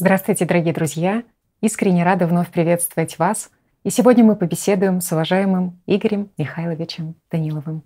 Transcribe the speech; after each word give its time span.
Здравствуйте, 0.00 0.44
дорогие 0.44 0.72
друзья! 0.72 1.24
Искренне 1.60 2.04
рада 2.04 2.28
вновь 2.28 2.52
приветствовать 2.52 3.18
вас. 3.18 3.50
И 3.82 3.90
сегодня 3.90 4.22
мы 4.22 4.36
побеседуем 4.36 5.00
с 5.00 5.10
уважаемым 5.10 5.80
Игорем 5.86 6.30
Михайловичем 6.38 7.16
Даниловым. 7.32 7.82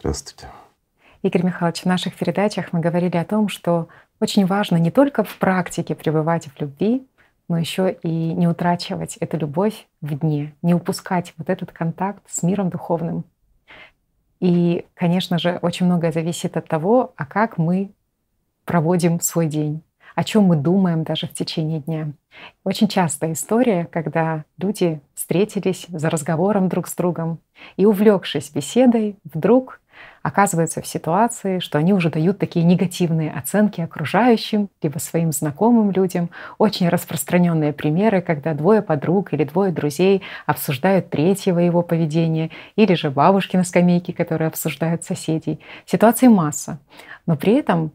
Здравствуйте. 0.00 0.48
Игорь 1.22 1.44
Михайлович, 1.44 1.82
в 1.82 1.86
наших 1.86 2.16
передачах 2.16 2.72
мы 2.72 2.80
говорили 2.80 3.16
о 3.16 3.24
том, 3.24 3.46
что 3.48 3.86
очень 4.18 4.44
важно 4.44 4.74
не 4.78 4.90
только 4.90 5.22
в 5.22 5.38
практике 5.38 5.94
пребывать 5.94 6.48
в 6.48 6.60
любви, 6.60 7.06
но 7.48 7.56
еще 7.56 7.96
и 8.02 8.08
не 8.08 8.48
утрачивать 8.48 9.16
эту 9.18 9.36
любовь 9.36 9.86
в 10.00 10.18
дне, 10.18 10.52
не 10.62 10.74
упускать 10.74 11.32
вот 11.36 11.48
этот 11.48 11.70
контакт 11.70 12.24
с 12.26 12.42
миром 12.42 12.70
духовным. 12.70 13.22
И, 14.40 14.84
конечно 14.94 15.38
же, 15.38 15.60
очень 15.62 15.86
многое 15.86 16.10
зависит 16.10 16.56
от 16.56 16.66
того, 16.66 17.14
а 17.16 17.24
как 17.24 17.56
мы 17.56 17.92
проводим 18.64 19.20
свой 19.20 19.46
день, 19.46 19.84
о 20.16 20.24
чем 20.24 20.44
мы 20.44 20.56
думаем 20.56 21.04
даже 21.04 21.28
в 21.28 21.34
течение 21.34 21.80
дня. 21.80 22.08
Очень 22.64 22.88
частая 22.88 23.34
история, 23.34 23.84
когда 23.84 24.44
люди 24.58 25.00
встретились 25.14 25.86
за 25.88 26.10
разговором 26.10 26.68
друг 26.68 26.88
с 26.88 26.94
другом 26.94 27.38
и, 27.76 27.84
увлекшись 27.84 28.50
беседой, 28.50 29.16
вдруг 29.24 29.80
оказываются 30.22 30.80
в 30.80 30.86
ситуации, 30.86 31.58
что 31.58 31.78
они 31.78 31.92
уже 31.92 32.10
дают 32.10 32.38
такие 32.38 32.64
негативные 32.64 33.30
оценки 33.30 33.80
окружающим, 33.80 34.68
либо 34.82 34.98
своим 34.98 35.32
знакомым 35.32 35.90
людям. 35.90 36.30
Очень 36.58 36.88
распространенные 36.88 37.72
примеры, 37.72 38.22
когда 38.22 38.54
двое 38.54 38.82
подруг 38.82 39.32
или 39.32 39.44
двое 39.44 39.70
друзей 39.70 40.22
обсуждают 40.46 41.10
третьего 41.10 41.58
его 41.58 41.82
поведение, 41.82 42.50
или 42.74 42.94
же 42.94 43.10
бабушки 43.10 43.56
на 43.56 43.64
скамейке, 43.64 44.12
которые 44.12 44.48
обсуждают 44.48 45.04
соседей. 45.04 45.60
Ситуаций 45.84 46.28
масса. 46.28 46.78
Но 47.26 47.36
при 47.36 47.54
этом 47.54 47.92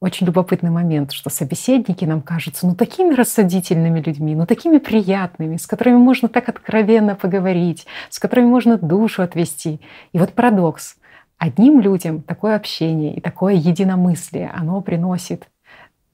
очень 0.00 0.26
любопытный 0.26 0.70
момент, 0.70 1.12
что 1.12 1.28
собеседники 1.28 2.04
нам 2.04 2.22
кажутся 2.22 2.66
ну 2.66 2.74
такими 2.74 3.14
рассудительными 3.14 4.00
людьми, 4.00 4.34
ну 4.34 4.46
такими 4.46 4.78
приятными, 4.78 5.56
с 5.56 5.66
которыми 5.66 5.96
можно 5.96 6.28
так 6.28 6.48
откровенно 6.48 7.16
поговорить, 7.16 7.86
с 8.08 8.18
которыми 8.18 8.46
можно 8.46 8.78
душу 8.78 9.22
отвести. 9.22 9.80
И 10.12 10.18
вот 10.18 10.32
парадокс. 10.34 10.96
Одним 11.38 11.80
людям 11.80 12.22
такое 12.22 12.56
общение 12.56 13.14
и 13.14 13.20
такое 13.20 13.54
единомыслие, 13.54 14.50
оно 14.52 14.80
приносит, 14.80 15.48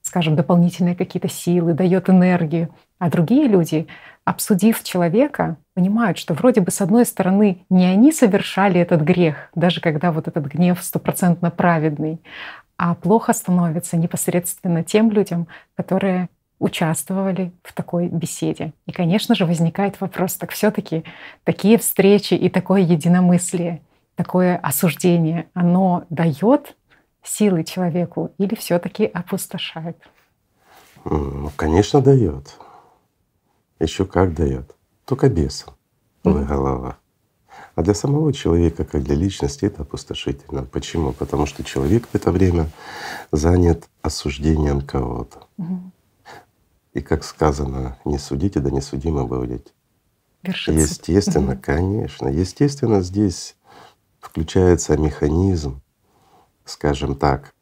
скажем, 0.03 0.37
дополнительные 0.37 0.95
какие-то 0.95 1.29
силы, 1.29 1.73
дает 1.73 2.11
энергию. 2.11 2.69
А 2.99 3.11
другие 3.11 3.49
люди, 3.49 3.87
обсудив 4.25 4.83
человека, 4.83 5.57
понимают, 5.75 6.19
что 6.19 6.35
вроде 6.35 6.61
бы 6.61 6.71
с 6.71 6.83
одной 6.83 7.07
стороны 7.07 7.65
не 7.71 7.87
они 7.87 8.13
совершали 8.13 8.79
этот 8.81 9.01
грех, 9.01 9.51
даже 9.55 9.81
когда 9.81 10.13
вот 10.13 10.29
этот 10.29 10.45
гнев 10.45 10.83
стопроцентно 10.83 11.51
праведный, 11.51 12.21
а 12.77 12.95
плохо 12.95 13.33
становится 13.33 13.97
непосредственно 13.97 14.83
тем 14.83 15.11
людям, 15.11 15.47
которые 15.77 16.29
участвовали 16.59 17.53
в 17.63 17.73
такой 17.73 18.09
беседе. 18.09 18.73
И, 18.87 18.93
конечно 18.93 19.35
же, 19.35 19.45
возникает 19.47 20.01
вопрос, 20.01 20.35
так 20.35 20.51
все-таки 20.53 21.05
такие 21.45 21.79
встречи 21.79 22.35
и 22.35 22.49
такое 22.49 22.81
единомыслие— 22.81 23.83
такое 24.17 24.57
осуждение, 24.57 25.49
оно 25.55 26.05
дает 26.11 26.77
силы 27.23 27.65
человеку 27.65 28.33
или 28.39 28.55
все-таки 28.55 29.05
опустошает? 29.07 29.97
Ну, 31.05 31.51
конечно, 31.57 32.01
дает. 32.01 32.57
Еще 33.79 34.05
как 34.05 34.35
дает. 34.35 34.75
Только 35.05 35.29
бесом 35.29 35.75
mm-hmm. 36.23 36.45
голова. 36.45 36.99
А 37.75 37.83
для 37.83 37.95
самого 37.95 38.33
человека, 38.33 38.85
как 38.85 39.03
для 39.03 39.17
личности, 39.17 39.65
это 39.65 39.83
опустошительно. 39.83 40.63
Почему? 40.65 41.13
Потому 41.13 41.47
что 41.47 41.65
человек 41.65 42.07
в 42.09 42.15
это 42.15 42.31
время 42.31 42.71
занят 43.33 43.89
осуждением 44.01 44.81
кого-то. 44.81 45.47
Угу. 45.59 45.81
И 46.95 47.01
как 47.01 47.25
сказано, 47.25 47.99
не 48.05 48.19
судите, 48.19 48.61
да 48.61 48.71
не 48.71 48.81
судимы 48.81 49.27
будете. 49.27 49.73
Вершится. 50.45 50.81
Естественно, 50.81 51.55
угу. 51.55 51.61
конечно. 51.63 52.29
Естественно, 52.29 53.01
здесь 53.03 53.57
включается 54.21 54.97
механизм, 54.97 55.83
скажем 56.65 57.17
так, 57.17 57.55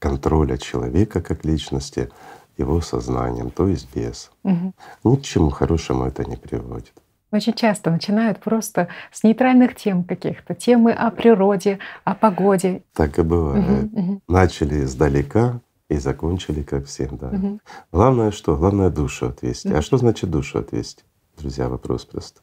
контроля 0.00 0.58
человека 0.58 1.22
как 1.22 1.44
личности 1.44 2.10
его 2.58 2.80
сознанием, 2.80 3.50
то 3.50 3.68
есть 3.68 3.94
без. 3.94 4.32
Угу. 4.42 4.74
Ни 5.04 5.16
к 5.16 5.22
чему 5.22 5.50
хорошему 5.50 6.04
это 6.04 6.24
не 6.24 6.36
приводит. 6.36 6.92
Очень 7.32 7.54
часто 7.54 7.90
начинают 7.90 8.38
просто 8.40 8.88
с 9.10 9.22
нейтральных 9.24 9.74
тем 9.74 10.04
каких-то, 10.04 10.54
темы 10.54 10.92
о 10.92 11.10
природе, 11.10 11.78
о 12.04 12.14
погоде. 12.14 12.82
Так 12.92 13.18
и 13.18 13.22
бывает. 13.22 13.84
Угу, 13.84 14.00
угу. 14.00 14.22
Начали 14.28 14.84
издалека 14.84 15.60
и 15.88 15.96
закончили 15.96 16.62
как 16.62 16.84
всем, 16.84 17.16
да. 17.16 17.28
Угу. 17.28 17.60
Главное 17.90 18.32
что? 18.32 18.54
Главное 18.54 18.90
душу 18.90 19.28
отвести. 19.28 19.70
Угу. 19.70 19.78
А 19.78 19.82
что 19.82 19.96
значит 19.96 20.30
душу 20.30 20.58
отвести? 20.58 21.04
Друзья, 21.38 21.70
вопрос 21.70 22.04
просто. 22.04 22.42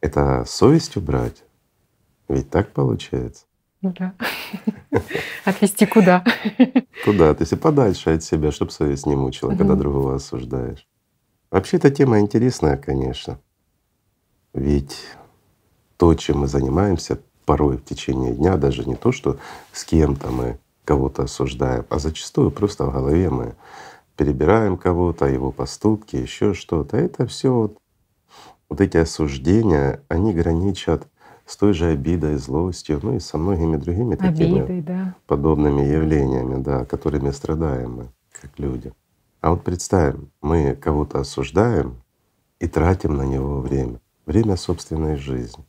Это 0.00 0.44
совесть 0.46 0.96
убрать, 0.96 1.42
ведь 2.28 2.50
так 2.50 2.70
получается. 2.70 3.46
Ну 3.82 3.92
да. 3.98 4.14
Отвести 5.44 5.86
куда? 5.86 6.24
Куда? 7.04 7.34
То 7.34 7.42
есть 7.42 7.60
подальше 7.60 8.10
от 8.10 8.22
себя, 8.22 8.52
чтобы 8.52 8.70
совесть 8.70 9.06
не 9.06 9.16
мучила, 9.16 9.54
когда 9.56 9.74
другого 9.74 10.14
осуждаешь. 10.16 10.86
Вообще 11.50 11.76
эта 11.78 11.90
тема 11.90 12.18
интересная, 12.20 12.76
конечно. 12.76 13.38
Ведь 14.54 14.96
то, 15.96 16.14
чем 16.14 16.40
мы 16.40 16.46
занимаемся 16.46 17.20
порой 17.44 17.78
в 17.78 17.84
течение 17.84 18.34
дня, 18.34 18.56
даже 18.56 18.84
не 18.84 18.94
то, 18.94 19.12
что 19.12 19.38
с 19.72 19.84
кем-то 19.84 20.30
мы 20.30 20.58
кого-то 20.84 21.24
осуждаем, 21.24 21.84
а 21.90 21.98
зачастую 21.98 22.50
просто 22.50 22.86
в 22.86 22.92
голове 22.92 23.30
мы 23.30 23.54
перебираем 24.16 24.76
кого-то, 24.76 25.26
его 25.26 25.52
поступки, 25.52 26.16
еще 26.16 26.54
что-то. 26.54 26.96
Это 26.96 27.26
все 27.26 27.52
вот, 27.52 27.78
вот 28.68 28.80
эти 28.80 28.96
осуждения, 28.96 30.02
они 30.08 30.32
граничат 30.32 31.06
с 31.46 31.56
той 31.56 31.72
же 31.72 31.86
обидой, 31.86 32.36
злостью, 32.36 33.00
ну 33.02 33.16
и 33.16 33.20
со 33.20 33.38
многими 33.38 33.76
другими 33.76 34.16
такими 34.16 34.60
Обидой, 34.60 34.82
да. 34.82 35.14
подобными 35.26 35.82
явлениями, 35.82 36.62
да, 36.62 36.84
которыми 36.84 37.30
страдаем 37.30 37.92
мы, 37.92 38.08
как 38.32 38.50
люди. 38.58 38.92
А 39.40 39.50
вот 39.50 39.62
представим, 39.62 40.30
мы 40.42 40.74
кого-то 40.74 41.20
осуждаем 41.20 41.96
и 42.58 42.66
тратим 42.66 43.16
на 43.16 43.22
него 43.22 43.60
время, 43.60 44.00
время 44.28 44.56
собственной 44.56 45.16
жизни. 45.16 45.64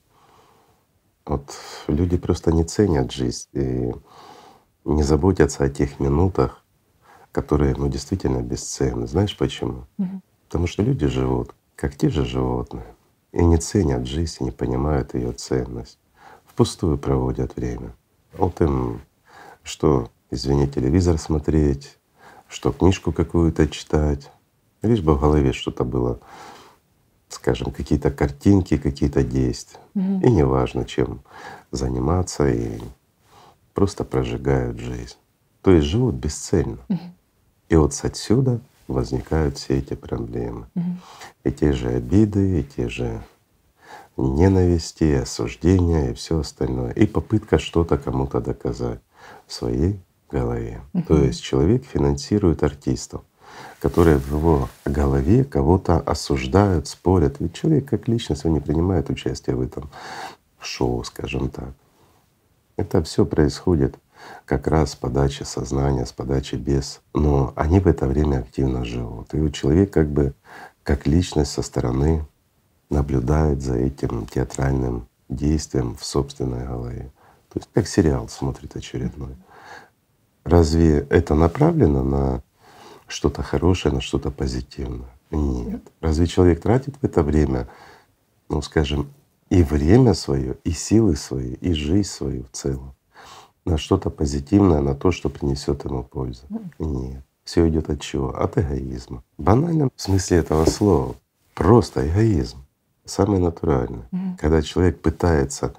Вот 1.25 1.55
люди 1.87 2.17
просто 2.17 2.51
не 2.51 2.65
ценят 2.65 3.11
жизнь 3.11 3.47
и 3.53 3.93
не 4.83 5.03
заботятся 5.03 5.63
о 5.63 5.69
тех 5.69 5.99
минутах, 5.99 6.63
которые 7.31 7.73
ну, 7.75 7.87
действительно 7.87 8.41
бесценны. 8.41 9.07
Знаешь 9.07 9.37
почему? 9.37 9.85
Угу. 9.97 10.21
Потому 10.47 10.67
что 10.67 10.83
люди 10.83 11.07
живут, 11.07 11.55
как 11.75 11.95
те 11.95 12.09
же 12.09 12.25
животные 12.25 12.95
и 13.31 13.45
не 13.45 13.57
ценят 13.57 14.05
жизнь, 14.05 14.43
не 14.43 14.51
понимают 14.51 15.13
ее 15.13 15.31
ценность. 15.31 15.99
Впустую 16.45 16.97
проводят 16.97 17.55
время. 17.55 17.95
Вот 18.33 18.59
им 18.59 19.01
что, 19.63 20.09
извини, 20.31 20.67
телевизор 20.67 21.17
смотреть, 21.17 21.97
что 22.49 22.73
книжку 22.73 23.13
какую-то 23.13 23.69
читать, 23.69 24.29
лишь 24.81 25.01
бы 25.01 25.13
в 25.13 25.21
голове 25.21 25.53
что-то 25.53 25.85
было, 25.85 26.19
скажем, 27.29 27.71
какие-то 27.71 28.11
картинки, 28.11 28.77
какие-то 28.77 29.23
действия. 29.23 29.79
Угу. 29.95 30.21
И 30.27 30.31
неважно, 30.31 30.85
чем 30.85 31.21
заниматься, 31.71 32.49
и 32.49 32.79
просто 33.73 34.03
прожигают 34.03 34.79
жизнь. 34.79 35.15
То 35.61 35.71
есть 35.71 35.87
живут 35.87 36.15
бесцельно. 36.15 36.79
Угу. 36.89 36.99
И 37.69 37.75
вот 37.75 37.97
отсюда 38.03 38.59
возникают 38.87 39.57
все 39.57 39.77
эти 39.77 39.93
проблемы. 39.93 40.67
Угу. 40.75 40.85
И 41.45 41.51
те 41.51 41.73
же 41.73 41.89
обиды, 41.89 42.59
и 42.59 42.63
те 42.63 42.89
же 42.89 43.21
ненависти, 44.17 45.13
осуждения 45.13 46.11
и 46.11 46.13
все 46.13 46.39
остальное. 46.39 46.91
И 46.91 47.05
попытка 47.05 47.59
что-то 47.59 47.97
кому-то 47.97 48.41
доказать 48.41 48.99
в 49.47 49.53
своей 49.53 49.99
голове. 50.29 50.81
Угу. 50.93 51.03
То 51.03 51.23
есть 51.23 51.41
человек 51.41 51.85
финансирует 51.85 52.63
артистов, 52.63 53.21
которые 53.79 54.17
в 54.17 54.27
его 54.31 54.69
голове 54.85 55.43
кого-то 55.43 55.99
осуждают, 55.99 56.87
спорят. 56.87 57.37
Ведь 57.39 57.53
человек 57.53 57.89
как 57.89 58.07
личность, 58.07 58.45
он 58.45 58.53
не 58.53 58.59
принимает 58.59 59.09
участие 59.09 59.55
в 59.55 59.61
этом 59.61 59.89
шоу, 60.59 61.03
скажем 61.03 61.49
так. 61.49 61.73
Это 62.75 63.01
все 63.03 63.25
происходит 63.25 63.97
как 64.45 64.67
раз 64.67 64.91
с 64.91 64.95
подачи 64.95 65.43
сознания, 65.43 66.05
с 66.05 66.11
подачи 66.11 66.55
без. 66.55 67.01
Но 67.13 67.53
они 67.55 67.79
в 67.79 67.87
это 67.87 68.07
время 68.07 68.39
активно 68.39 68.83
живут. 68.83 69.33
И 69.33 69.51
человек 69.51 69.91
как 69.91 70.09
бы 70.09 70.33
как 70.83 71.07
личность 71.07 71.51
со 71.51 71.61
стороны 71.61 72.25
наблюдает 72.89 73.61
за 73.61 73.75
этим 73.75 74.25
театральным 74.25 75.07
действием 75.29 75.95
в 75.95 76.03
собственной 76.03 76.65
голове. 76.65 77.11
То 77.53 77.59
есть 77.59 77.69
как 77.73 77.87
сериал 77.87 78.27
смотрит 78.27 78.75
очередной. 78.75 79.35
Разве 80.43 80.99
это 81.09 81.35
направлено 81.35 82.03
на 82.03 82.43
что-то 83.09 83.43
хорошее, 83.43 83.93
на 83.93 84.01
что-то 84.01 84.31
позитивное? 84.31 85.09
Нет. 85.31 85.81
Разве 86.01 86.27
человек 86.27 86.61
тратит 86.61 86.95
в 87.01 87.03
это 87.03 87.23
время, 87.23 87.67
ну 88.49 88.61
скажем, 88.61 89.09
и 89.49 89.63
время 89.63 90.13
свое, 90.13 90.57
и 90.63 90.71
силы 90.71 91.15
свои, 91.15 91.53
и 91.53 91.73
жизнь 91.73 92.09
свою 92.09 92.43
в 92.43 92.51
целом? 92.51 92.93
на 93.69 93.77
что-то 93.77 94.09
позитивное, 94.09 94.81
на 94.81 94.95
то, 94.95 95.11
что 95.11 95.29
принесет 95.29 95.85
ему 95.85 96.03
пользу. 96.03 96.41
Нет. 96.79 97.23
Все 97.43 97.67
идет 97.67 97.89
от 97.89 98.01
чего? 98.01 98.29
От 98.29 98.57
эгоизма. 98.57 99.23
В 99.37 99.43
банальном 99.43 99.91
смысле 99.95 100.37
этого 100.37 100.65
слова 100.65 101.15
просто 101.53 102.07
эгоизм. 102.07 102.57
Самый 103.05 103.39
натуральный. 103.39 104.03
Мгм. 104.11 104.37
Когда 104.37 104.61
человек 104.61 105.01
пытается 105.01 105.73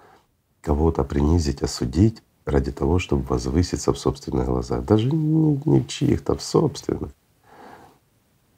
кого-то 0.63 1.05
принизить, 1.05 1.63
осудить 1.63 2.23
ради 2.45 2.73
того, 2.73 2.99
чтобы 2.99 3.23
возвыситься 3.23 3.93
в 3.93 3.99
собственных 3.99 4.47
глазах, 4.47 4.85
даже 4.85 5.11
не, 5.11 5.61
не 5.65 5.81
в 5.81 5.87
чьих-то, 5.87 6.35
в 6.35 6.43
собственных. 6.43 7.13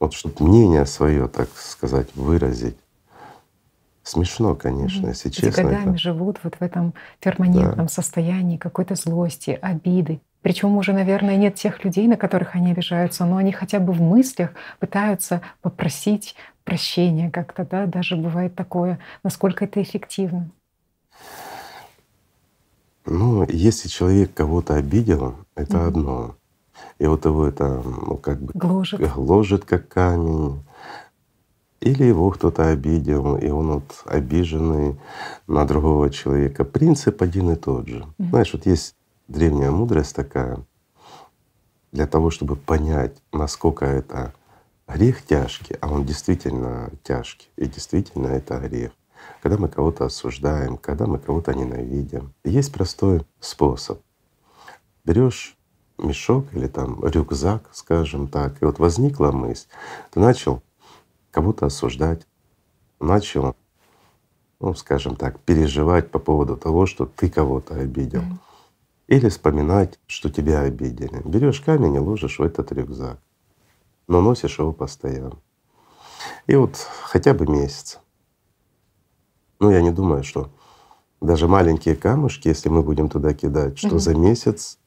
Вот 0.02 0.14
чтобы 0.14 0.34
мнение 0.44 0.84
свое, 0.84 1.28
так 1.28 1.48
сказать, 1.56 2.08
выразить. 2.16 2.76
Смешно, 4.02 4.56
конечно, 4.56 5.02
Мгм. 5.02 5.08
если 5.10 5.28
Ведь 5.28 5.36
честно. 5.36 5.62
годами 5.62 5.90
это- 5.90 5.98
живут 5.98 6.40
вот 6.42 6.56
в 6.56 6.60
этом 6.62 6.92
перманентном 7.20 7.88
состоянии 7.88 8.56
какой-то 8.56 8.96
злости, 8.96 9.56
обиды. 9.62 10.20
Причем 10.42 10.76
уже, 10.76 10.92
наверное, 10.92 11.36
нет 11.36 11.54
тех 11.54 11.84
людей, 11.84 12.08
на 12.08 12.16
которых 12.16 12.56
они 12.56 12.72
обижаются, 12.72 13.24
но 13.24 13.36
они 13.36 13.52
хотя 13.52 13.78
бы 13.78 13.92
в 13.92 14.00
мыслях 14.02 14.50
пытаются 14.80 15.40
попросить 15.60 16.34
прощения 16.64 17.30
как-то, 17.30 17.64
да, 17.64 17.86
даже 17.86 18.16
бывает 18.16 18.56
такое. 18.56 18.98
Насколько 19.22 19.66
это 19.66 19.80
эффективно? 19.80 20.50
Ну, 23.06 23.46
если 23.48 23.88
человек 23.88 24.34
кого-то 24.34 24.74
обидел, 24.74 25.36
это 25.54 25.76
Мгм. 25.76 25.86
одно. 25.86 26.34
И 26.98 27.06
вот 27.06 27.24
его 27.24 27.46
это, 27.46 27.82
ну, 27.84 28.16
как 28.16 28.40
бы 28.40 28.52
Гложет. 28.54 29.00
гложет 29.14 29.64
как 29.64 29.88
камень. 29.88 30.62
Или 31.80 32.04
его 32.04 32.30
кто-то 32.30 32.68
обидел, 32.68 33.36
и 33.36 33.48
он 33.48 33.72
вот 33.72 34.02
обиженный 34.04 35.00
на 35.48 35.64
другого 35.66 36.10
человека. 36.10 36.64
Принцип 36.64 37.20
один 37.22 37.50
и 37.50 37.56
тот 37.56 37.88
же. 37.88 38.06
Мгм. 38.18 38.30
Знаешь, 38.30 38.52
вот 38.52 38.66
есть 38.66 38.94
древняя 39.26 39.72
мудрость 39.72 40.14
такая. 40.14 40.58
Для 41.90 42.06
того, 42.06 42.30
чтобы 42.30 42.54
понять, 42.56 43.20
насколько 43.32 43.84
это 43.84 44.32
грех 44.86 45.22
тяжкий, 45.24 45.76
а 45.80 45.90
он 45.90 46.04
действительно 46.04 46.90
тяжкий, 47.02 47.48
и 47.56 47.66
действительно 47.66 48.28
это 48.28 48.58
грех. 48.60 48.92
Когда 49.42 49.58
мы 49.58 49.68
кого-то 49.68 50.04
осуждаем, 50.04 50.76
когда 50.76 51.06
мы 51.06 51.18
кого-то 51.18 51.52
ненавидим, 51.52 52.32
есть 52.44 52.72
простой 52.72 53.26
способ. 53.40 54.00
Берешь 55.04 55.56
мешок 55.98 56.46
или 56.52 56.66
там 56.66 57.04
рюкзак, 57.04 57.68
скажем 57.72 58.28
так, 58.28 58.60
и 58.62 58.64
вот 58.64 58.78
возникла 58.78 59.30
мысль, 59.32 59.66
ты 60.10 60.20
начал 60.20 60.62
кого-то 61.30 61.66
осуждать, 61.66 62.26
начал, 63.00 63.56
ну, 64.60 64.74
скажем 64.74 65.16
так, 65.16 65.38
переживать 65.40 66.10
по 66.10 66.18
поводу 66.18 66.56
того, 66.56 66.86
что 66.86 67.06
ты 67.06 67.30
кого-то 67.30 67.74
обидел. 67.74 68.22
Мгм. 68.22 68.40
Или 69.08 69.28
вспоминать, 69.28 69.98
что 70.06 70.30
тебя 70.30 70.60
обидели. 70.60 71.20
Берешь 71.24 71.60
камень 71.60 71.96
и 71.96 71.98
ложишь 71.98 72.38
в 72.38 72.42
этот 72.42 72.72
рюкзак, 72.72 73.18
но 74.08 74.20
носишь 74.20 74.58
его 74.58 74.72
постоянно. 74.72 75.38
И 76.46 76.54
вот 76.56 76.76
хотя 77.02 77.34
бы 77.34 77.46
месяц. 77.46 77.98
Ну, 79.60 79.70
я 79.70 79.80
не 79.82 79.90
думаю, 79.90 80.24
что 80.24 80.50
даже 81.20 81.46
маленькие 81.46 81.94
камушки, 81.94 82.48
если 82.48 82.68
мы 82.68 82.82
будем 82.82 83.08
туда 83.08 83.32
кидать, 83.34 83.78
что 83.78 83.90
Мгм. 83.90 83.98
за 83.98 84.14
месяц 84.14 84.78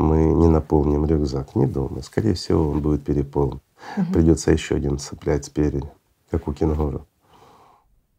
мы 0.00 0.24
не 0.24 0.48
наполним 0.48 1.06
рюкзак. 1.06 1.54
Не 1.54 1.66
думаю. 1.66 2.02
Скорее 2.02 2.34
всего, 2.34 2.70
он 2.70 2.80
будет 2.80 3.04
переполнен. 3.04 3.60
Мгм. 3.96 4.12
Придется 4.12 4.50
еще 4.50 4.76
один 4.76 4.98
цеплять 4.98 5.44
спереди, 5.44 5.88
как 6.30 6.48
у 6.48 6.52
кенгуру. 6.52 7.06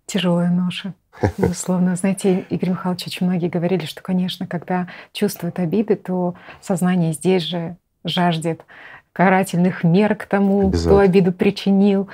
Тяжелая 0.05 0.49
ноша, 0.49 0.93
безусловно. 1.37 1.95
Знаете, 1.95 2.45
Игорь 2.49 2.71
Михайлович, 2.71 3.07
очень 3.07 3.27
многие 3.27 3.49
говорили, 3.49 3.85
что, 3.85 4.01
конечно, 4.01 4.47
когда 4.47 4.87
чувствуют 5.13 5.59
обиды, 5.59 5.95
то 5.95 6.35
сознание 6.61 7.13
здесь 7.13 7.43
же 7.43 7.77
жаждет 8.03 8.65
карательных 9.13 9.83
мер 9.83 10.15
к 10.15 10.25
тому, 10.25 10.71
кто 10.71 10.99
обиду 10.99 11.31
причинил, 11.31 12.07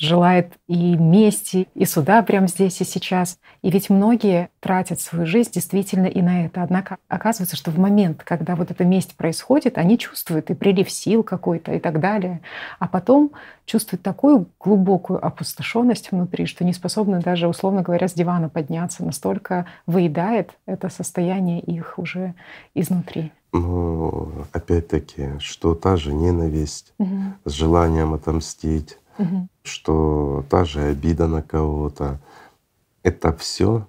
желает 0.00 0.54
и 0.66 0.96
мести, 0.96 1.68
и 1.74 1.84
суда 1.84 2.22
прямо 2.22 2.48
здесь 2.48 2.80
и 2.80 2.84
сейчас. 2.84 3.38
И 3.60 3.70
ведь 3.70 3.90
многие 3.90 4.48
тратят 4.60 4.98
свою 4.98 5.26
жизнь 5.26 5.50
действительно 5.52 6.06
и 6.06 6.22
на 6.22 6.46
это. 6.46 6.62
Однако 6.62 6.96
оказывается, 7.08 7.54
что 7.54 7.70
в 7.70 7.78
момент, 7.78 8.22
когда 8.24 8.56
вот 8.56 8.70
эта 8.70 8.84
месть 8.84 9.14
происходит, 9.14 9.76
они 9.76 9.98
чувствуют 9.98 10.48
и 10.48 10.54
прилив 10.54 10.90
сил 10.90 11.22
какой-то 11.22 11.74
и 11.74 11.78
так 11.78 12.00
далее. 12.00 12.40
А 12.78 12.88
потом 12.88 13.32
чувствуют 13.66 14.02
такую 14.02 14.46
глубокую 14.58 15.24
опустошенность 15.24 16.10
внутри, 16.12 16.46
что 16.46 16.64
не 16.64 16.72
способны 16.72 17.20
даже, 17.20 17.46
условно 17.46 17.82
говоря, 17.82 18.08
с 18.08 18.14
дивана 18.14 18.48
подняться. 18.48 19.04
Настолько 19.04 19.66
выедает 19.86 20.52
это 20.64 20.88
состояние 20.88 21.60
их 21.60 21.98
уже 21.98 22.32
изнутри. 22.74 23.32
Но 23.52 24.32
опять-таки, 24.52 25.38
что 25.40 25.74
та 25.74 25.96
же 25.96 26.14
ненависть 26.14 26.94
Мгм. 26.98 27.34
с 27.44 27.52
желанием 27.52 28.14
отомстить, 28.14 28.96
Мгм. 29.20 29.48
что 29.62 30.44
та 30.48 30.64
же 30.64 30.80
обида 30.80 31.28
на 31.28 31.42
кого-то— 31.42 32.20
это 33.02 33.32
все 33.32 33.86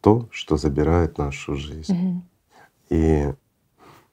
то, 0.00 0.26
что 0.30 0.56
забирает 0.56 1.18
нашу 1.18 1.56
жизнь. 1.56 1.92
Мгм. 1.92 2.24
И, 2.90 3.32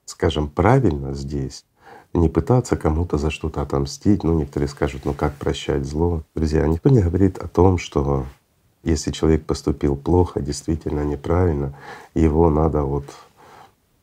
скажем, 0.06 0.50
правильно 0.50 1.13
здесь 1.13 1.65
не 2.13 2.27
пытаться 2.30 2.75
кому-то 2.75 3.18
за 3.18 3.30
что-то 3.30 3.62
отомстить. 3.62 4.24
Ну, 4.24 4.38
некоторые 4.38 4.68
скажут, 4.68 5.06
ну 5.06 5.13
как 5.13 5.33
прощать 5.36 5.86
зло. 5.86 6.24
Друзья, 6.36 6.68
никто 6.68 6.89
не 6.89 7.01
говорит 7.01 7.38
о 7.38 7.48
том, 7.48 7.77
что 7.77 8.25
если 8.83 9.12
человек 9.12 9.45
поступил 9.45 9.95
плохо, 9.95 10.42
действительно 10.42 11.01
неправильно, 11.06 11.74
его 12.13 12.50
надо 12.50 12.83
вот 12.83 13.06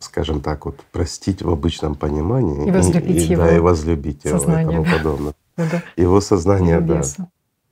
скажем 0.00 0.40
так, 0.40 0.64
вот 0.64 0.76
простить 0.92 1.42
в 1.42 1.50
обычном 1.50 1.94
понимании 1.94 2.68
И 2.68 2.70
возлюбить 2.70 3.28
да, 3.28 3.48
его 3.48 3.56
и 3.56 3.58
возлюбить 3.58 4.24
его 4.24 4.36
и 4.36 4.64
тому 4.64 4.84
да. 4.84 4.92
подобное. 4.92 5.34
Да-да. 5.58 5.82
Его 5.96 6.20
сознание, 6.20 6.80
да, 6.80 7.02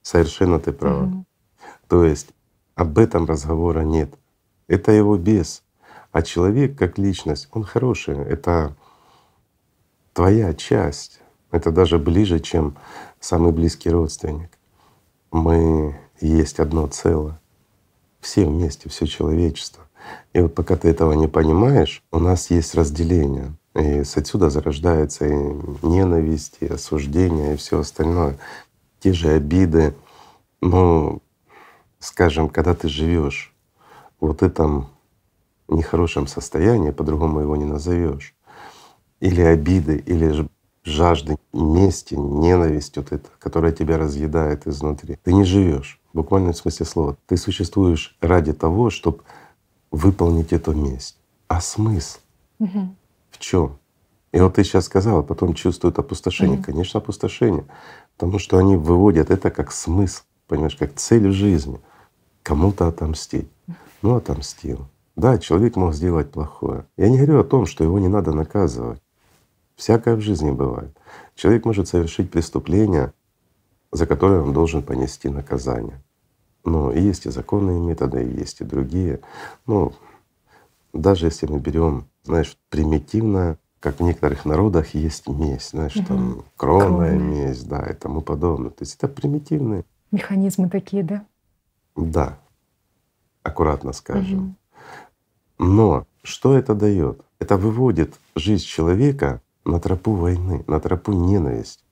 совершенно 0.03 0.59
ты 0.59 0.73
права. 0.73 1.05
Мгм. 1.05 1.27
То 1.89 2.05
есть 2.05 2.31
об 2.75 2.99
этом 2.99 3.27
разговора 3.27 3.81
нет. 3.81 4.13
Это 4.67 4.91
его 4.91 5.17
бес. 5.17 5.63
А 6.11 6.23
человек 6.23 6.77
как 6.77 6.99
личность, 6.99 7.49
он 7.53 7.63
хороший. 7.63 8.17
Это 8.17 8.75
твоя 10.13 10.53
часть. 10.53 11.21
Это 11.53 11.71
даже 11.71 11.99
ближе, 11.99 12.41
чем 12.41 12.77
самый 13.21 13.53
близкий 13.53 13.91
родственник. 13.91 14.51
Мы 15.31 15.97
есть 16.21 16.59
одно 16.59 16.89
целое. 16.89 17.39
Все 18.21 18.47
вместе, 18.47 18.89
все 18.89 19.07
человечество. 19.07 19.85
И 20.33 20.41
вот 20.41 20.55
пока 20.55 20.75
ты 20.77 20.89
этого 20.89 21.13
не 21.13 21.29
понимаешь, 21.29 22.03
у 22.11 22.19
нас 22.19 22.51
есть 22.51 22.75
разделение. 22.75 23.55
И 23.77 24.05
с 24.05 24.17
отсюда 24.17 24.49
зарождается 24.49 25.27
и 25.27 25.35
ненависть, 25.83 26.57
и 26.61 26.67
осуждение, 26.67 27.55
и 27.55 27.57
все 27.57 27.81
остальное. 27.81 28.39
Те 29.01 29.13
же 29.13 29.29
обиды. 29.31 29.95
Ну, 30.63 31.21
скажем, 31.99 32.49
когда 32.49 32.75
ты 32.75 32.89
живешь 32.89 33.55
в 34.19 34.29
вот 34.29 34.43
этом 34.43 34.89
нехорошем 35.69 36.27
состоянии, 36.27 36.91
по-другому 36.91 37.41
его 37.41 37.55
не 37.57 37.67
назовешь, 37.67 38.35
или 39.21 39.43
обиды, 39.43 40.03
или 40.07 40.49
жажды 40.85 41.37
мести, 41.53 42.15
ненависть 42.15 42.97
вот 42.97 43.13
эта, 43.13 43.29
которая 43.39 43.73
тебя 43.73 43.99
разъедает 43.99 44.67
изнутри. 44.67 45.19
Ты 45.23 45.35
не 45.35 45.45
живешь, 45.45 46.01
в 46.13 46.17
буквальном 46.17 46.55
смысле 46.55 46.87
слова. 46.87 47.17
Ты 47.27 47.37
существуешь 47.37 48.17
ради 48.23 48.55
того, 48.55 48.89
чтобы 48.89 49.19
выполнить 49.91 50.53
эту 50.53 50.73
месть. 50.73 51.19
А 51.49 51.61
смысл 51.61 52.21
Мгм. 52.59 52.97
В 53.37 53.39
чем? 53.39 53.79
И 54.33 54.41
вот 54.41 54.55
ты 54.55 54.65
сейчас 54.65 54.87
сказала, 54.87 55.23
потом 55.23 55.55
чувствуют 55.55 55.99
опустошение. 55.99 56.57
Мгм. 56.57 56.65
Конечно, 56.65 56.99
опустошение, 56.99 57.65
потому 58.17 58.39
что 58.39 58.59
они 58.59 58.77
выводят 58.77 59.31
это 59.31 59.51
как 59.51 59.73
смысл, 59.73 60.23
понимаешь, 60.49 60.77
как 60.77 60.95
цель 60.95 61.29
в 61.29 61.33
жизни. 61.33 61.81
Кому-то 62.43 62.87
отомстить. 62.89 63.49
Ну, 64.03 64.17
отомстил. 64.17 64.87
Да, 65.17 65.39
человек 65.39 65.77
мог 65.77 65.95
сделать 65.95 66.31
плохое. 66.31 66.87
Я 66.97 67.09
не 67.09 67.17
говорю 67.17 67.41
о 67.41 67.45
том, 67.45 67.67
что 67.67 67.83
его 67.83 67.99
не 67.99 68.09
надо 68.09 68.33
наказывать. 68.33 69.01
Всякое 69.75 70.17
в 70.17 70.21
жизни 70.21 70.51
бывает. 70.51 70.97
Человек 71.35 71.65
может 71.65 71.89
совершить 71.89 72.31
преступление, 72.31 73.13
за 73.93 74.07
которое 74.07 74.43
он 74.43 74.53
должен 74.53 74.83
понести 74.83 75.29
наказание. 75.29 76.03
Но 76.65 76.93
и 76.93 77.01
есть 77.01 77.27
и 77.27 77.31
законные 77.31 77.79
методы, 77.79 78.23
и 78.25 78.41
есть 78.41 78.61
и 78.61 78.65
другие. 78.65 79.21
Ну, 79.67 79.93
даже 80.93 81.27
если 81.27 81.47
мы 81.47 81.59
берем, 81.59 82.07
знаешь, 82.27 82.57
примитивно, 82.69 83.59
как 83.81 84.01
в 84.01 84.03
некоторых 84.03 84.45
народах 84.45 84.95
есть 84.95 85.29
месть, 85.29 85.71
знаешь, 85.71 85.95
там 86.07 86.31
Мгм. 86.31 86.45
кровная 86.57 87.17
месть, 87.19 87.69
да, 87.69 87.87
и 87.87 87.95
тому 87.95 88.21
подобное. 88.21 88.71
То 88.71 88.83
есть 88.83 88.97
это 88.97 89.09
примитивные, 89.09 89.85
Механизмы 90.13 90.69
такие, 90.69 91.03
да? 91.03 91.27
да, 91.97 92.39
аккуратно 93.43 93.93
скажем. 93.93 94.39
Мгм. 94.39 94.57
Но 95.59 96.07
что 96.23 96.57
это 96.57 96.75
дает? 96.75 97.21
Это 97.39 97.57
выводит 97.57 98.15
жизнь 98.35 98.65
человека 98.65 99.41
на 99.65 99.81
тропу 99.81 100.13
войны, 100.13 100.65
на 100.67 100.81
тропу 100.81 101.13
ненависти. 101.13 101.85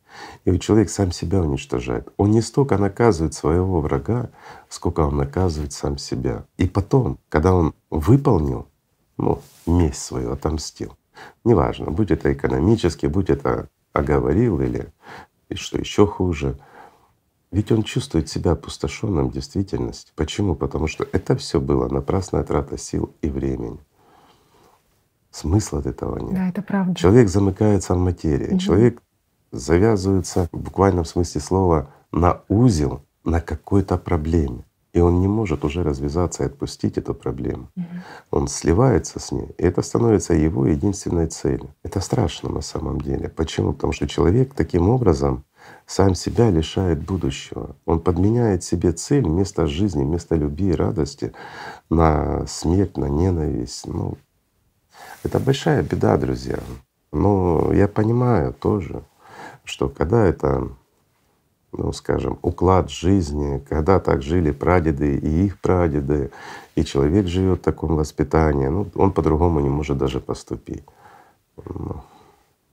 И 0.45 0.51
вот 0.51 0.61
человек 0.61 0.91
сам 0.91 1.11
себя 1.11 1.41
уничтожает. 1.43 2.09
Он 2.17 2.31
не 2.31 2.41
столько 2.41 2.79
наказывает 2.79 3.35
своего 3.35 3.81
врага, 3.81 4.31
сколько 4.69 5.01
он 5.01 5.17
наказывает 5.17 5.73
сам 5.73 5.99
себя. 5.99 6.45
И 6.57 6.69
потом, 6.69 7.19
когда 7.29 7.53
он 7.55 7.75
выполнил, 7.91 8.69
ну, 9.17 9.41
месть 9.67 10.03
свою, 10.03 10.33
отомстил, 10.33 10.97
неважно, 11.45 11.91
будь 11.91 12.11
это 12.11 12.33
экономически, 12.33 13.07
будь 13.07 13.31
это 13.31 13.69
оговорил 13.93 14.61
или 14.61 14.93
и 15.49 15.55
что 15.55 15.79
еще 15.79 16.07
хуже. 16.07 16.59
Ведь 17.51 17.71
он 17.71 17.85
чувствует 17.85 18.29
себя 18.29 18.53
опустошенным 18.53 19.29
в 19.29 19.33
действительности. 19.33 20.13
Почему? 20.17 20.57
Потому 20.57 20.89
что 20.89 21.07
это 21.13 21.37
все 21.37 21.61
было 21.61 21.89
напрасная 21.89 22.43
трата 22.43 22.77
сил 22.77 23.15
и 23.23 23.29
времени. 23.29 23.79
Смысла 25.31 25.79
от 25.79 25.87
этого 25.87 26.19
нет. 26.19 26.35
Да, 26.35 26.49
это 26.49 26.63
правда. 26.63 26.95
Человек 26.95 27.29
замыкается 27.29 27.95
в 27.95 27.99
материи, 27.99 28.53
угу. 28.53 28.59
человек 28.59 29.03
завязывается 29.53 30.49
в 30.51 30.59
буквальном 30.59 31.05
смысле 31.05 31.41
слова 31.41 31.91
на 32.11 32.41
узел 32.49 33.03
на 33.25 33.41
какой-то 33.41 33.99
проблеме. 33.99 34.65
И 34.95 35.01
он 35.01 35.21
не 35.21 35.27
может 35.27 35.65
уже 35.65 35.83
развязаться 35.83 36.45
и 36.45 36.47
отпустить 36.47 36.99
эту 36.99 37.15
проблему. 37.15 37.69
Угу. 37.77 37.87
Он 38.31 38.49
сливается 38.49 39.19
с 39.19 39.33
ней, 39.33 39.49
и 39.59 39.65
это 39.65 39.83
становится 39.83 40.35
его 40.35 40.67
единственной 40.67 41.27
целью. 41.27 41.75
Это 41.83 42.01
страшно 42.01 42.49
на 42.49 42.61
самом 42.61 43.01
деле. 43.01 43.29
Почему? 43.29 43.73
Потому 43.73 43.93
что 43.93 44.07
человек 44.07 44.55
таким 44.55 44.89
образом 44.89 45.45
сам 45.85 46.15
себя 46.15 46.49
лишает 46.51 47.03
будущего. 47.05 47.75
Он 47.87 48.01
подменяет 48.01 48.63
себе 48.63 48.93
цель 48.93 49.25
вместо 49.25 49.67
жизни, 49.67 50.05
вместо 50.05 50.37
любви 50.37 50.71
и 50.71 50.75
радости 50.75 51.33
на 51.91 52.47
смерть, 52.47 52.97
на 52.97 53.07
ненависть. 53.07 53.87
Ну, 53.87 54.17
это 55.25 55.41
большая 55.41 55.83
беда, 55.83 56.17
друзья. 56.17 56.59
Но 57.13 57.73
я 57.73 57.89
понимаю 57.89 58.53
тоже, 58.55 59.03
что 59.65 59.89
когда 59.89 60.25
это 60.25 60.69
ну, 61.77 61.93
скажем, 61.93 62.39
уклад 62.43 62.91
жизни, 62.91 63.65
когда 63.69 64.01
так 64.01 64.23
жили 64.23 64.51
прадеды 64.51 65.17
и 65.17 65.47
их 65.47 65.61
прадеды, 65.61 66.31
и 66.75 66.85
человек 66.85 67.27
живет 67.27 67.61
в 67.61 67.63
таком 67.63 67.97
воспитании, 67.97 68.69
ну, 68.69 68.87
он 68.95 69.13
по-другому 69.13 69.61
не 69.61 69.69
может 69.69 69.99
даже 69.99 70.21
поступить. 70.21 70.85
Ну, 71.57 72.01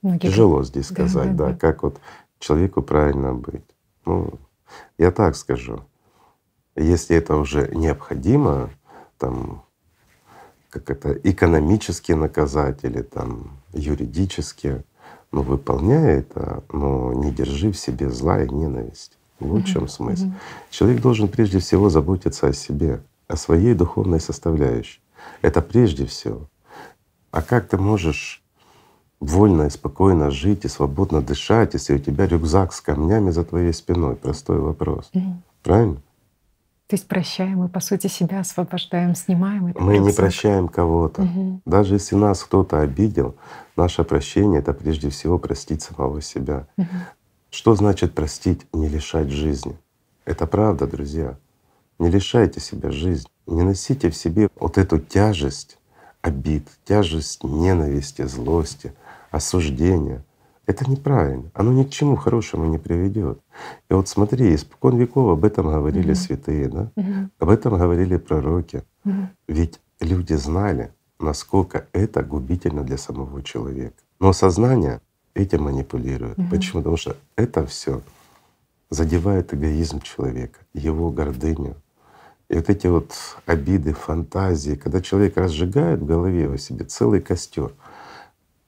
ну, 0.02 0.18
тяжело 0.18 0.64
здесь 0.64 0.88
сказать, 0.88 1.36
да, 1.36 1.46
да, 1.46 1.52
да, 1.52 1.58
как 1.58 1.82
вот 1.82 2.00
человеку 2.38 2.82
правильно 2.82 3.34
быть. 3.34 3.64
Ну, 4.04 4.34
я 4.98 5.10
так 5.10 5.36
скажу, 5.36 5.80
если 6.74 7.16
это 7.16 7.36
уже 7.36 7.70
необходимо, 7.74 8.70
там, 9.18 9.62
как 10.70 10.90
это, 10.90 11.12
экономически 11.12 12.12
наказать 12.12 12.84
или 12.84 13.02
там 13.02 13.58
юридически, 13.72 14.84
ну, 15.32 15.42
выполняй 15.42 16.18
это, 16.18 16.62
но 16.72 17.12
не 17.14 17.30
держи 17.30 17.72
в 17.72 17.78
себе 17.78 18.10
зла 18.10 18.42
и 18.42 18.48
ненависть. 18.48 19.18
Вот 19.40 19.62
в 19.62 19.66
чем 19.66 19.88
смысл. 19.88 20.26
Человек 20.70 21.00
должен 21.00 21.26
прежде 21.26 21.58
всего 21.58 21.88
заботиться 21.88 22.48
о 22.48 22.52
себе, 22.52 23.02
о 23.26 23.36
своей 23.36 23.74
духовной 23.74 24.20
составляющей. 24.20 25.00
Это 25.40 25.62
прежде 25.62 26.06
всего. 26.06 26.48
А 27.30 27.42
как 27.42 27.68
ты 27.68 27.78
можешь 27.78 28.42
вольно 29.20 29.64
и 29.64 29.70
спокойно 29.70 30.30
жить 30.30 30.64
и 30.64 30.68
свободно 30.68 31.22
дышать, 31.22 31.74
если 31.74 31.94
у 31.94 31.98
тебя 31.98 32.26
рюкзак 32.26 32.72
с 32.72 32.80
камнями 32.80 33.30
за 33.30 33.44
твоей 33.44 33.72
спиной? 33.72 34.16
Простой 34.16 34.60
вопрос. 34.60 35.10
Правильно? 35.62 36.02
То 36.92 36.96
есть 36.96 37.08
прощаем 37.08 37.60
мы, 37.60 37.68
по 37.70 37.80
сути, 37.80 38.06
себя 38.06 38.40
освобождаем, 38.40 39.14
снимаем 39.14 39.68
это. 39.68 39.80
Мы 39.80 39.96
не 39.96 40.12
прощаем 40.12 40.68
кого-то. 40.68 41.22
Угу. 41.22 41.62
Даже 41.64 41.94
если 41.94 42.16
нас 42.16 42.44
кто-то 42.44 42.82
обидел, 42.82 43.34
наше 43.78 44.04
прощение— 44.04 44.60
это 44.60 44.74
прежде 44.74 45.08
всего 45.08 45.38
простить 45.38 45.80
самого 45.80 46.20
себя. 46.20 46.66
Угу. 46.76 46.86
Что 47.48 47.74
значит 47.76 48.12
простить, 48.12 48.66
не 48.74 48.88
лишать 48.90 49.30
жизни? 49.30 49.74
Это 50.26 50.46
правда, 50.46 50.86
друзья. 50.86 51.38
Не 51.98 52.10
лишайте 52.10 52.60
себя 52.60 52.90
жизни. 52.90 53.30
Не 53.46 53.62
носите 53.62 54.10
в 54.10 54.14
себе 54.14 54.50
вот 54.60 54.76
эту 54.76 54.98
тяжесть 54.98 55.78
обид, 56.20 56.68
тяжесть 56.84 57.42
ненависти, 57.42 58.26
злости, 58.26 58.92
осуждения. 59.30 60.22
Это 60.66 60.90
неправильно. 60.90 61.50
Оно 61.54 61.72
ни 61.72 61.84
к 61.84 61.90
чему 61.90 62.16
хорошему 62.16 62.66
не 62.66 62.76
приведет. 62.76 63.40
И 63.90 63.94
вот 63.94 64.08
смотри, 64.08 64.54
испокон 64.54 64.96
веков 64.96 65.30
об 65.30 65.44
этом 65.44 65.66
говорили 65.66 66.12
mm-hmm. 66.12 66.14
святые, 66.14 66.68
да? 66.68 66.90
Mm-hmm. 66.96 67.30
об 67.38 67.48
этом 67.48 67.78
говорили 67.78 68.16
пророки. 68.16 68.82
Mm-hmm. 69.04 69.26
Ведь 69.48 69.80
люди 70.00 70.34
знали, 70.34 70.92
насколько 71.18 71.86
это 71.92 72.22
губительно 72.22 72.82
для 72.82 72.98
самого 72.98 73.42
человека. 73.42 73.96
Но 74.20 74.32
сознание 74.32 75.00
этим 75.34 75.64
манипулирует. 75.64 76.38
Mm-hmm. 76.38 76.50
Почему? 76.50 76.80
Потому 76.80 76.96
что 76.96 77.16
это 77.36 77.66
все 77.66 78.02
задевает 78.90 79.54
эгоизм 79.54 80.00
человека, 80.00 80.60
его 80.74 81.10
гордыню. 81.10 81.76
И 82.48 82.56
вот 82.56 82.68
эти 82.68 82.86
вот 82.86 83.14
обиды, 83.46 83.94
фантазии, 83.94 84.74
когда 84.74 85.00
человек 85.00 85.38
разжигает 85.38 86.00
в 86.00 86.04
голове 86.04 86.52
о 86.52 86.58
себе 86.58 86.84
целый 86.84 87.22
костер 87.22 87.72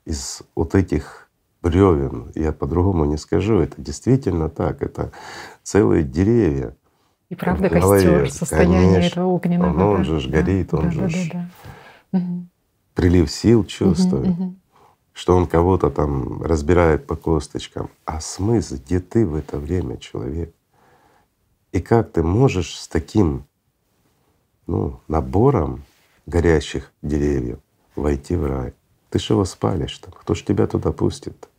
из 0.05 0.41
вот 0.55 0.73
этих 0.73 1.24
бревен, 1.65 2.31
я 2.35 2.51
по-другому 2.51 3.05
не 3.05 3.17
скажу, 3.17 3.59
это 3.59 3.81
действительно 3.81 4.49
так, 4.49 4.83
это 4.83 5.11
целые 5.63 6.03
деревья. 6.03 6.75
И 7.29 7.35
правда 7.35 7.69
костер, 7.69 8.31
состояние 8.31 8.93
Конечно. 8.93 9.07
этого 9.07 9.25
огненного. 9.25 9.69
Он, 9.71 9.81
он 9.81 10.05
же 10.05 10.29
да, 10.29 10.41
горит, 10.41 10.73
он 10.75 10.83
да, 10.83 10.91
же 10.91 11.29
да, 11.33 11.49
да, 12.11 12.19
да. 12.19 12.25
прилив 12.93 13.31
сил 13.31 13.65
чувствует, 13.65 14.27
угу, 14.27 14.43
угу. 14.43 14.55
что 15.13 15.35
он 15.35 15.47
кого-то 15.47 15.89
там 15.89 16.43
разбирает 16.43 17.07
по 17.07 17.15
косточкам. 17.15 17.89
А 18.05 18.21
смысл, 18.21 18.75
где 18.75 18.99
ты 18.99 19.25
в 19.25 19.33
это 19.33 19.57
время, 19.57 19.97
человек? 19.97 20.53
И 21.71 21.81
как 21.81 22.11
ты 22.11 22.21
можешь 22.21 22.79
с 22.79 22.87
таким 22.87 23.45
ну, 24.67 24.99
набором 25.07 25.83
горящих 26.27 26.91
деревьев 27.01 27.57
войти 27.95 28.35
в 28.35 28.45
рай? 28.45 28.73
Ты 29.09 29.17
же 29.17 29.33
его 29.33 29.45
спалишь 29.45 29.97
там, 29.97 30.13
кто 30.13 30.35
ж 30.35 30.43
тебя 30.43 30.67
туда 30.67 30.91
пустит? 30.91 31.49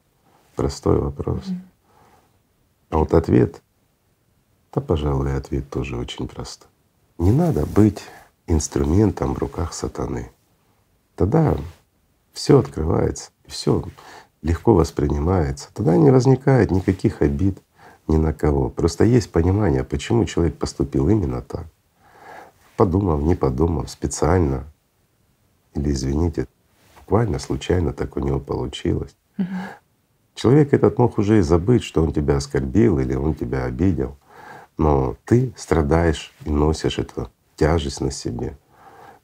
Простой 0.56 0.98
вопрос. 0.98 1.44
А 2.88 2.96
вот 2.96 3.12
ответ, 3.12 3.62
да, 4.72 4.80
пожалуй, 4.80 5.36
ответ 5.36 5.68
тоже 5.68 5.96
очень 5.96 6.26
прост. 6.26 6.66
Не 7.18 7.30
надо 7.30 7.66
быть 7.66 8.02
инструментом 8.46 9.34
в 9.34 9.38
руках 9.38 9.75
сатаны. 9.75 10.30
Тогда 11.14 11.56
все 12.32 12.58
открывается, 12.58 13.30
все 13.46 13.84
легко 14.42 14.75
воспринимается. 14.75 15.68
Тогда 15.75 15.96
не 15.96 16.10
возникает 16.10 16.70
никаких 16.70 17.20
обид 17.20 17.58
ни 18.08 18.16
на 18.16 18.32
кого. 18.32 18.70
Просто 18.70 19.04
есть 19.04 19.30
понимание, 19.30 19.84
почему 19.84 20.25
человек 20.25 20.56
поступил 20.56 21.08
именно 21.08 21.42
так. 21.42 21.66
Подумав, 22.76 23.22
не 23.22 23.34
подумав, 23.34 23.90
специально 23.90 24.64
или, 25.75 25.90
извините, 25.90 26.46
буквально 26.98 27.38
случайно 27.38 27.92
так 27.92 28.16
у 28.16 28.20
него 28.20 28.40
получилось. 28.40 29.14
Человек 30.37 30.75
этот 30.75 30.99
мог 30.99 31.16
уже 31.19 31.38
и 31.38 31.40
забыть, 31.40 31.83
что 31.83 32.02
он 32.02 32.12
тебя 32.12 32.37
оскорбил 32.37 32.99
или 33.00 33.14
он 33.14 33.35
тебя 33.35 33.64
обидел, 33.64 34.19
но 34.76 35.16
ты 35.25 35.55
страдаешь 35.57 36.33
и 36.45 36.50
носишь 36.50 36.99
эту 36.99 37.31
тяжесть 37.57 38.02
на 38.02 38.11
себе. 38.11 38.59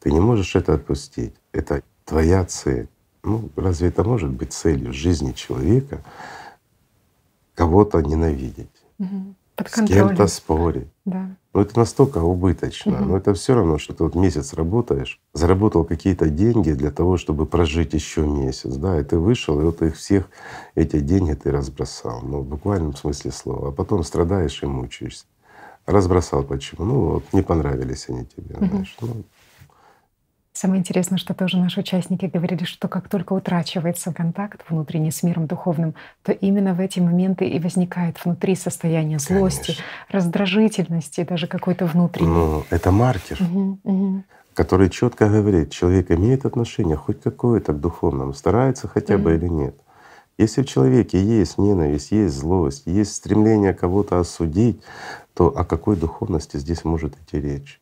Ты 0.00 0.10
не 0.10 0.20
можешь 0.20 0.56
это 0.56 0.72
отпустить. 0.72 1.34
Это 1.52 1.82
твоя 2.06 2.46
цель. 2.46 2.88
Ну, 3.22 3.50
разве 3.56 3.88
это 3.88 4.02
может 4.02 4.30
быть 4.30 4.54
целью 4.54 4.94
жизни 4.94 5.32
человека 5.32 6.02
кого-то 7.54 8.00
ненавидеть? 8.00 8.82
Угу 8.98 9.34
под 9.56 9.68
С 9.68 9.82
кем-то 9.82 10.26
спорить. 10.26 10.88
Да. 11.04 11.30
Но 11.52 11.60
это 11.60 11.78
настолько 11.78 12.18
убыточно. 12.18 12.94
Угу. 12.94 13.04
Но 13.04 13.16
это 13.16 13.34
все 13.34 13.54
равно, 13.54 13.78
что 13.78 13.92
ты 13.92 14.04
вот 14.04 14.14
месяц 14.14 14.54
работаешь, 14.54 15.20
заработал 15.34 15.84
какие-то 15.84 16.30
деньги 16.30 16.72
для 16.72 16.90
того, 16.90 17.18
чтобы 17.18 17.44
прожить 17.44 17.92
еще 17.92 18.26
месяц, 18.26 18.74
да, 18.76 18.98
и 18.98 19.04
ты 19.04 19.18
вышел, 19.18 19.60
и 19.60 19.64
вот 19.64 19.82
их 19.82 19.96
всех 19.96 20.28
эти 20.74 21.00
деньги 21.00 21.34
ты 21.34 21.50
разбросал, 21.50 22.22
ну 22.22 22.40
в 22.40 22.46
буквальном 22.46 22.96
смысле 22.96 23.32
слова, 23.32 23.68
а 23.68 23.72
потом 23.72 24.02
страдаешь 24.02 24.62
и 24.62 24.66
мучаешься. 24.66 25.26
Разбросал 25.84 26.44
почему? 26.44 26.84
Ну 26.84 27.00
вот 27.10 27.24
не 27.32 27.42
понравились 27.42 28.08
они 28.08 28.24
тебе, 28.24 28.56
угу. 28.56 28.66
знаешь. 28.66 28.96
Ну, 29.00 29.08
Самое 30.62 30.78
интересное, 30.78 31.18
что 31.18 31.34
тоже 31.34 31.58
наши 31.58 31.80
участники 31.80 32.26
говорили, 32.26 32.62
что 32.62 32.86
как 32.86 33.08
только 33.08 33.32
утрачивается 33.32 34.12
контакт 34.12 34.60
внутренний 34.68 35.10
с 35.10 35.24
миром 35.24 35.48
духовным, 35.48 35.96
то 36.22 36.30
именно 36.30 36.72
в 36.72 36.78
эти 36.78 37.00
моменты 37.00 37.48
и 37.48 37.58
возникает 37.58 38.24
внутри 38.24 38.54
состояние 38.54 39.18
злости, 39.18 39.72
Конечно. 39.72 39.84
раздражительности, 40.10 41.24
даже 41.24 41.48
какой-то 41.48 41.86
внутренний. 41.86 42.28
Ну, 42.28 42.64
это 42.70 42.92
маркер, 42.92 43.38
угу, 43.42 43.80
угу. 43.82 44.22
который 44.54 44.88
четко 44.88 45.28
говорит, 45.28 45.72
человек 45.72 46.12
имеет 46.12 46.46
отношение 46.46 46.96
хоть 46.96 47.20
какое-то 47.20 47.72
к 47.72 47.80
духовному, 47.80 48.32
старается 48.32 48.86
хотя 48.86 49.18
бы 49.18 49.34
угу. 49.34 49.38
или 49.40 49.48
нет. 49.48 49.74
Если 50.38 50.62
в 50.62 50.66
человеке 50.66 51.20
есть 51.20 51.58
ненависть, 51.58 52.12
есть 52.12 52.36
злость, 52.36 52.84
есть 52.86 53.16
стремление 53.16 53.74
кого-то 53.74 54.20
осудить, 54.20 54.80
то 55.34 55.48
о 55.48 55.64
какой 55.64 55.96
духовности 55.96 56.56
здесь 56.56 56.84
может 56.84 57.16
идти 57.16 57.40
речь? 57.40 57.81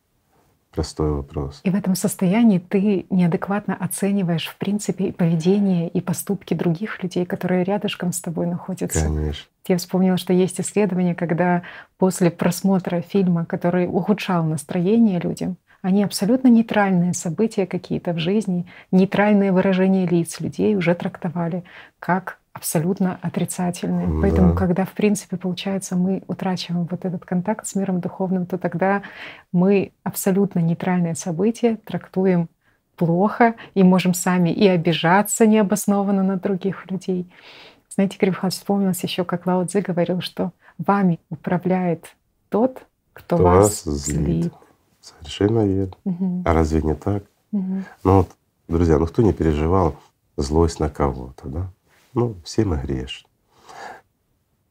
Простой 0.73 1.11
вопрос. 1.11 1.61
И 1.65 1.71
в 1.71 1.75
этом 1.75 1.97
состоянии 1.97 2.59
ты 2.59 3.07
неадекватно 3.11 3.75
оцениваешь, 3.75 4.47
в 4.47 4.57
принципе, 4.57 5.07
и 5.07 5.12
поведение, 5.12 5.89
и 5.89 6.00
поступки 6.00 6.55
других 6.55 7.03
людей, 7.03 7.27
которые 7.27 7.65
рядышком 7.65 8.12
с 8.12 8.21
тобой 8.21 8.47
находятся. 8.47 9.05
Конечно. 9.05 9.47
Я 9.67 9.77
вспомнила, 9.79 10.17
что 10.17 10.33
есть 10.33 10.61
исследование, 10.61 11.15
когда 11.15 11.62
после 11.99 12.31
просмотра 12.31 13.00
фильма, 13.00 13.47
который 13.47 13.87
ухудшал 13.87 14.45
настроение 14.45 15.19
людям, 15.19 15.57
они 15.83 16.05
абсолютно 16.05 16.49
нейтральные 16.49 17.15
события 17.15 17.67
какие-то 17.67 18.12
в 18.12 18.19
жизни, 18.19 18.67
нейтральные 18.93 19.53
выражения 19.53 20.07
лиц 20.07 20.41
людей 20.41 20.77
уже 20.77 20.95
трактовали 20.95 21.65
как 21.99 22.40
абсолютно 22.52 23.19
отрицательные. 23.23 24.21
Поэтому, 24.21 24.50
Да. 24.50 24.57
когда, 24.57 24.85
в 24.85 24.92
принципе, 24.92 25.37
получается, 25.37 25.97
мы 25.97 26.23
утрачиваем 26.26 26.87
вот 26.90 27.04
этот 27.04 27.25
контакт 27.25 27.66
с 27.66 27.75
миром 27.75 28.00
духовным, 28.00 28.47
то 28.47 28.59
тогда 28.59 29.02
мы 29.52 29.92
абсолютно 30.02 30.59
нейтральное 30.61 31.14
событие 31.14 31.76
трактуем 31.76 32.49
плохо 32.97 33.54
и 33.75 33.83
можем 33.83 34.14
сами 34.14 34.50
и 34.50 34.66
обижаться 34.66 35.47
необоснованно 35.47 36.23
на 36.23 36.37
других 36.37 36.90
людей. 36.90 37.33
Знаете, 37.88 38.19
Михайлович, 38.21 38.54
вспомнилось 38.54 39.02
еще, 39.02 39.25
как 39.25 39.47
Лао 39.47 39.64
Цзы 39.64 39.80
говорил, 39.80 40.21
что 40.21 40.52
вами 40.78 41.19
управляет 41.30 42.14
тот, 42.49 42.85
кто, 43.12 43.37
Кто 43.37 43.45
вас 43.45 43.85
злит. 43.85 44.45
злит. 44.45 44.52
Совершенно 45.00 45.66
верно. 45.66 45.95
Мгм. 46.04 46.42
А 46.45 46.52
разве 46.52 46.83
не 46.83 46.95
так? 46.95 47.23
Мгм. 47.52 47.85
Ну 48.04 48.16
вот, 48.19 48.28
друзья, 48.69 48.99
ну 48.99 49.07
кто 49.07 49.23
не 49.23 49.33
переживал 49.33 49.97
злость 50.37 50.78
на 50.80 50.88
кого-то, 50.90 51.49
да? 51.49 51.71
Ну, 52.12 52.37
все 52.45 52.64
мы 52.64 52.76
грешны. 52.76 53.29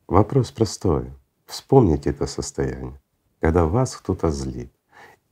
Вопрос 0.08 0.52
простой. 0.52 1.14
Вспомните 1.46 2.10
это 2.10 2.28
состояние, 2.28 3.00
когда 3.40 3.66
вас 3.66 3.96
кто-то 3.96 4.30
злит. 4.30 4.72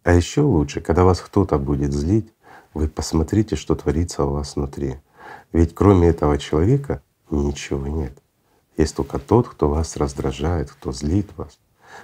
А 0.04 0.14
еще 0.14 0.42
лучше, 0.42 0.80
когда 0.80 1.04
вас 1.04 1.20
кто-то 1.20 1.58
будет 1.58 1.92
злить, 1.92 2.34
вы 2.74 2.88
посмотрите, 2.88 3.58
что 3.58 3.76
творится 3.76 4.24
у 4.24 4.30
вас 4.30 4.56
внутри. 4.56 4.96
Ведь 5.52 5.76
кроме 5.76 6.08
этого 6.08 6.38
человека 6.38 7.02
ничего 7.30 7.88
нет. 7.88 8.18
Есть 8.78 8.96
только 8.96 9.20
тот, 9.20 9.50
кто 9.50 9.68
вас 9.68 9.98
раздражает, 9.98 10.72
кто 10.72 10.94
злит 10.94 11.30
вас, 11.36 11.60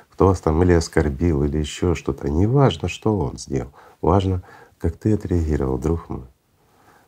кто 0.10 0.27
вас 0.27 0.41
там 0.41 0.62
или 0.63 0.74
оскорбил, 0.74 1.45
или 1.45 1.60
еще 1.60 1.95
что-то. 1.95 2.29
Не 2.29 2.45
важно, 2.45 2.89
что 2.89 3.17
он 3.17 3.38
сделал, 3.38 3.72
важно, 4.01 4.43
как 4.79 4.98
ты 4.98 5.13
отреагировал, 5.13 5.77
друг 5.77 6.10
мой. 6.10 6.33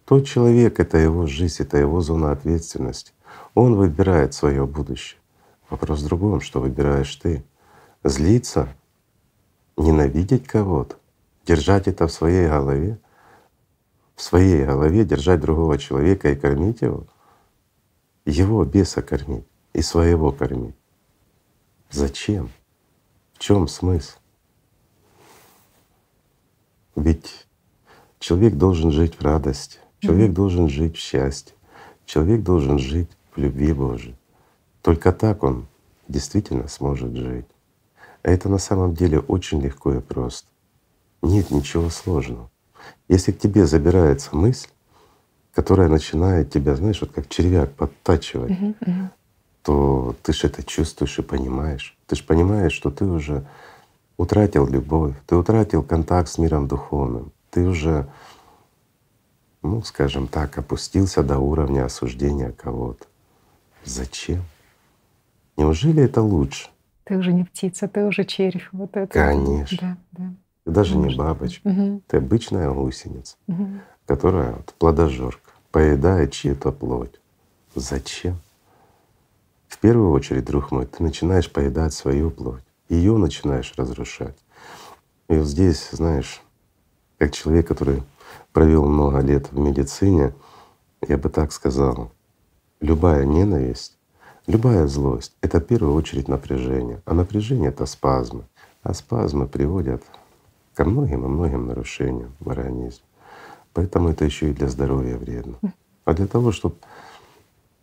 Тот 0.05 0.27
человек— 0.27 0.79
это 0.79 0.97
его 0.97 1.25
жизнь, 1.25 1.63
это 1.63 1.77
его 1.77 1.99
зона 1.99 2.31
ответственности. 2.31 3.11
Он 3.55 3.75
выбирает 3.75 4.33
свое 4.33 4.65
будущее. 4.65 5.19
Вопрос 5.69 6.01
в 6.01 6.05
другом, 6.05 6.41
что 6.41 6.61
выбираешь 6.61 7.15
ты. 7.15 7.43
Злиться, 8.03 8.69
ненавидеть 9.77 10.45
кого-то, 10.45 10.95
держать 11.45 11.87
это 11.87 12.07
в 12.07 12.11
своей 12.11 12.47
голове, 12.47 12.99
в 14.15 14.21
своей 14.21 14.63
голове 14.63 15.03
держать 15.05 15.41
другого 15.41 15.79
человека 15.79 16.29
и 16.29 16.35
кормить 16.35 16.81
его, 16.81 17.07
его 18.25 18.63
беса 18.63 19.01
кормить 19.01 19.45
и 19.73 19.81
своего 19.81 20.31
кормить. 20.31 20.75
Зачем? 21.89 22.51
В 23.33 23.39
чем 23.39 23.67
смысл? 23.67 24.17
Ведь 26.95 27.47
человек 28.19 28.55
должен 28.55 28.91
жить 28.91 29.15
в 29.15 29.21
радости, 29.21 29.79
человек 30.05 30.33
должен 30.33 30.69
жить 30.69 30.95
в 30.95 30.99
счастье, 30.99 31.55
человек 32.05 32.43
должен 32.43 32.79
жить 32.79 33.09
в 33.35 33.39
любви 33.39 33.73
Божией. 33.73 34.15
Только 34.81 35.11
так 35.11 35.43
он 35.43 35.67
действительно 36.07 36.67
сможет 36.67 37.15
жить. 37.15 37.45
А 38.23 38.29
это 38.29 38.49
на 38.49 38.57
самом 38.57 38.93
деле 38.93 39.19
очень 39.19 39.61
легко 39.61 39.93
и 39.93 39.99
просто. 39.99 40.47
Нет 41.21 41.51
ничего 41.51 41.89
сложного. 41.89 42.49
Если 43.07 43.31
к 43.31 43.39
тебе 43.39 43.65
забирается 43.65 44.35
мысль, 44.35 44.69
которая 45.53 45.87
начинает 45.89 46.51
тебя, 46.51 46.75
знаешь, 46.75 47.01
вот 47.01 47.11
как 47.11 47.29
червяк 47.29 47.71
подтачивать, 47.73 48.51
Мгм, 48.51 48.75
мгм. 48.81 49.09
то 49.63 50.15
ты 50.21 50.33
же 50.33 50.47
это 50.47 50.63
чувствуешь 50.63 51.17
и 51.17 51.21
понимаешь. 51.23 51.97
Ты 52.07 52.15
же 52.15 52.23
понимаешь, 52.23 52.73
что 52.73 52.91
ты 52.91 53.05
уже 53.05 53.45
утратил 54.17 54.67
любовь, 54.67 55.15
ты 55.25 55.35
утратил 55.35 55.81
контакт 55.81 56.29
с 56.29 56.37
миром 56.37 56.67
духовным, 56.67 57.31
ты 57.49 57.65
уже, 57.65 58.07
ну, 59.65 59.81
скажем 59.83 60.27
так, 60.27 60.57
опустился 60.57 61.23
до 61.23 61.39
уровня 61.39 61.85
осуждения 61.85 62.51
кого-то. 62.51 63.05
Зачем? 63.83 64.43
Неужели 65.57 66.03
это 66.03 66.21
лучше? 66.21 66.69
Ты 67.03 67.17
уже 67.17 67.33
не 67.33 67.43
птица, 67.43 67.87
ты 67.87 68.03
уже 68.05 68.23
червь. 68.25 68.67
Вот 68.71 68.95
это. 68.97 69.11
Конечно. 69.11 69.77
Да, 70.13 70.23
да. 70.23 70.33
Ты 70.65 70.71
даже 70.71 70.95
не 70.95 71.03
Может 71.03 71.17
быть. 71.17 71.27
бабочка, 71.27 71.69
Мгм, 71.69 72.01
ты 72.07 72.17
обычная 72.17 72.71
гусеница, 72.71 73.37
мгм. 73.47 73.81
которая 74.07 74.53
вот 74.53 74.73
плодожорка, 74.79 75.51
поедает 75.71 76.31
чью-то 76.31 76.71
плоть. 76.71 77.19
Зачем? 77.75 78.39
В 79.67 79.77
первую 79.77 80.11
очередь, 80.11 80.45
друг 80.45 80.71
мой, 80.71 80.87
ты 80.87 81.03
начинаешь 81.03 81.51
поедать 81.51 81.93
свою 81.93 82.31
плоть, 82.31 82.63
ее 82.89 83.17
начинаешь 83.17 83.73
разрушать. 83.77 84.37
И 85.27 85.35
вот 85.35 85.45
здесь, 85.45 85.89
знаешь, 85.91 86.41
как 87.19 87.31
человек, 87.33 87.67
который 87.67 88.01
провел 88.53 88.85
много 88.85 89.19
лет 89.19 89.51
в 89.51 89.59
медицине, 89.59 90.33
я 91.07 91.17
бы 91.17 91.29
так 91.29 91.51
сказал, 91.51 92.11
любая 92.79 93.25
ненависть, 93.25 93.97
любая 94.47 94.87
злость— 94.87 95.35
это 95.41 95.59
в 95.59 95.65
первую 95.65 95.93
очередь 95.93 96.27
напряжение. 96.27 97.01
А 97.05 97.13
напряжение— 97.13 97.69
это 97.71 97.85
спазмы. 97.85 98.45
А 98.83 98.93
спазмы 98.93 99.47
приводят 99.47 100.03
ко 100.73 100.85
многим 100.85 101.25
и 101.25 101.27
многим 101.27 101.67
нарушениям 101.67 102.35
в 102.39 102.49
организме. 102.49 103.05
Поэтому 103.73 104.09
это 104.09 104.25
еще 104.25 104.49
и 104.49 104.53
для 104.53 104.67
здоровья 104.69 105.17
вредно. 105.17 105.57
А 106.05 106.13
для 106.13 106.27
того, 106.27 106.51
чтобы 106.51 106.75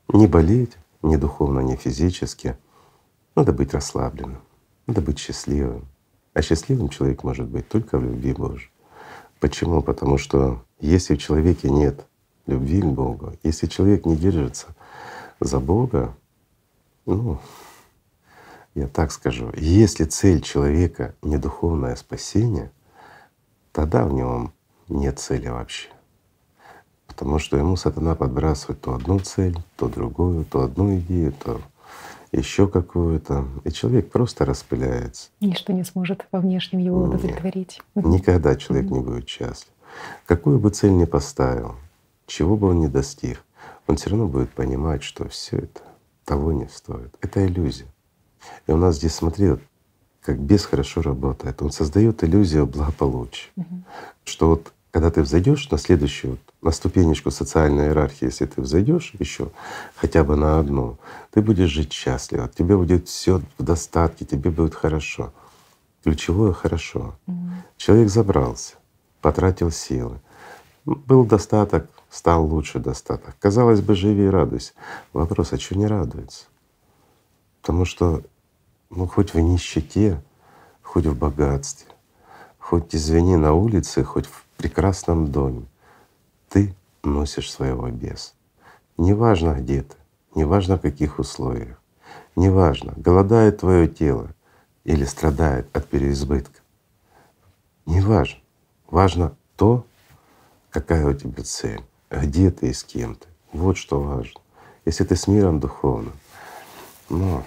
не 0.08 0.26
болеть 0.26 0.72
ни 1.02 1.16
духовно, 1.16 1.60
ни 1.60 1.76
физически, 1.76 2.56
надо 3.34 3.52
быть 3.52 3.74
расслабленным, 3.74 4.40
надо 4.86 5.00
быть 5.00 5.18
счастливым. 5.18 5.86
А 6.34 6.40
счастливым 6.40 6.88
человек 6.88 7.24
может 7.24 7.48
быть 7.48 7.68
только 7.68 7.98
в 7.98 8.04
любви 8.04 8.32
Божией. 8.32 8.71
Почему? 9.42 9.82
Потому 9.82 10.18
что 10.18 10.62
если 10.78 11.16
в 11.16 11.18
человеке 11.18 11.68
нет 11.68 12.06
любви 12.46 12.80
к 12.80 12.84
Богу, 12.84 13.32
если 13.42 13.66
человек 13.66 14.06
не 14.06 14.14
держится 14.14 14.68
за 15.40 15.58
Бога, 15.58 16.14
ну, 17.06 17.40
я 18.76 18.86
так 18.86 19.10
скажу, 19.10 19.50
если 19.56 20.04
цель 20.04 20.42
человека 20.42 21.16
не 21.22 21.38
духовное 21.38 21.96
спасение, 21.96 22.70
тогда 23.72 24.04
в 24.04 24.12
нем 24.12 24.52
нет 24.88 25.18
цели 25.18 25.48
вообще. 25.48 25.88
Потому 27.08 27.40
что 27.40 27.56
ему 27.56 27.74
сатана 27.74 28.14
подбрасывает 28.14 28.80
то 28.80 28.94
одну 28.94 29.18
цель, 29.18 29.58
то 29.74 29.88
другую, 29.88 30.44
то 30.44 30.62
одну 30.62 30.96
идею, 30.98 31.32
то 31.32 31.60
еще 32.32 32.66
какую-то. 32.66 33.46
И 33.64 33.70
человек 33.70 34.10
просто 34.10 34.44
распыляется. 34.44 35.30
Ничто 35.40 35.72
не 35.72 35.84
сможет 35.84 36.26
во 36.32 36.40
внешнем 36.40 36.80
его 36.80 37.06
Нет. 37.06 37.14
удовлетворить. 37.14 37.80
Никогда 37.94 38.56
человек 38.56 38.90
не 38.90 39.00
будет 39.00 39.28
счастлив. 39.28 39.72
Какую 40.26 40.58
бы 40.58 40.70
цель 40.70 40.92
ни 40.92 41.04
поставил, 41.04 41.76
чего 42.26 42.56
бы 42.56 42.68
он 42.68 42.80
ни 42.80 42.86
достиг, 42.86 43.44
он 43.86 43.96
все 43.96 44.10
равно 44.10 44.26
будет 44.26 44.50
понимать, 44.50 45.02
что 45.02 45.28
все 45.28 45.58
это 45.58 45.82
того 46.24 46.52
не 46.52 46.68
стоит. 46.68 47.14
Это 47.20 47.44
иллюзия. 47.44 47.86
И 48.66 48.72
у 48.72 48.76
нас 48.76 48.96
здесь, 48.96 49.14
смотри, 49.14 49.50
вот 49.50 49.60
как 50.22 50.38
бес 50.38 50.64
хорошо 50.64 51.02
работает. 51.02 51.60
Он 51.60 51.70
создает 51.70 52.24
иллюзию 52.24 52.66
благополучия. 52.66 53.50
Мгм. 53.56 53.84
Что 54.24 54.50
вот 54.50 54.72
когда 54.92 55.10
ты 55.10 55.22
взойдешь 55.22 55.70
на 55.70 55.78
следующую, 55.78 56.38
на 56.60 56.70
ступенечку 56.70 57.30
социальной 57.30 57.86
иерархии, 57.86 58.26
если 58.26 58.44
ты 58.44 58.60
взойдешь 58.60 59.14
еще 59.18 59.50
хотя 59.96 60.22
бы 60.22 60.36
на 60.36 60.58
одну, 60.58 60.98
ты 61.30 61.40
будешь 61.40 61.70
жить 61.70 61.92
счастливо, 61.92 62.48
тебе 62.48 62.76
будет 62.76 63.08
все 63.08 63.40
в 63.56 63.62
достатке, 63.62 64.26
тебе 64.26 64.50
будет 64.50 64.74
хорошо. 64.74 65.32
Ключевое 66.04 66.52
хорошо. 66.52 67.14
Мгм. 67.26 67.62
Человек 67.78 68.10
забрался, 68.10 68.74
потратил 69.22 69.70
силы. 69.70 70.20
Был 70.84 71.24
достаток, 71.24 71.88
стал 72.10 72.44
лучше 72.44 72.78
достаток. 72.78 73.34
Казалось 73.40 73.80
бы, 73.80 73.94
живи 73.94 74.26
и 74.26 74.28
радуйся. 74.28 74.72
Вопрос, 75.14 75.54
а 75.54 75.58
что 75.58 75.78
не 75.78 75.86
радуется? 75.86 76.44
Потому 77.62 77.86
что 77.86 78.22
ну 78.90 79.06
хоть 79.06 79.32
в 79.32 79.38
нищете, 79.38 80.22
хоть 80.82 81.06
в 81.06 81.16
богатстве, 81.16 81.88
хоть, 82.58 82.94
извини, 82.94 83.36
на 83.36 83.54
улице, 83.54 84.04
хоть 84.04 84.26
в 84.26 84.44
прекрасном 84.62 85.32
доме, 85.32 85.66
ты 86.48 86.74
носишь 87.02 87.52
своего 87.52 87.90
беса. 87.90 88.32
Неважно 88.96 89.54
где 89.54 89.82
ты, 89.82 89.96
неважно 90.36 90.76
в 90.76 90.82
каких 90.82 91.18
условиях, 91.18 91.82
неважно, 92.36 92.92
голодает 92.96 93.58
твое 93.58 93.88
тело 93.88 94.30
или 94.84 95.04
страдает 95.04 95.66
от 95.76 95.88
переизбытка. 95.88 96.60
Неважно. 97.86 98.40
Важно 98.88 99.34
то, 99.56 99.84
какая 100.70 101.06
у 101.06 101.14
тебя 101.14 101.42
цель, 101.42 101.82
где 102.10 102.50
ты 102.52 102.68
и 102.68 102.72
с 102.72 102.84
кем 102.84 103.16
ты. 103.16 103.26
Вот 103.52 103.76
что 103.76 104.00
важно. 104.00 104.40
Если 104.84 105.02
ты 105.02 105.16
с 105.16 105.26
миром 105.26 105.58
духовным, 105.58 106.12
ну, 107.08 107.42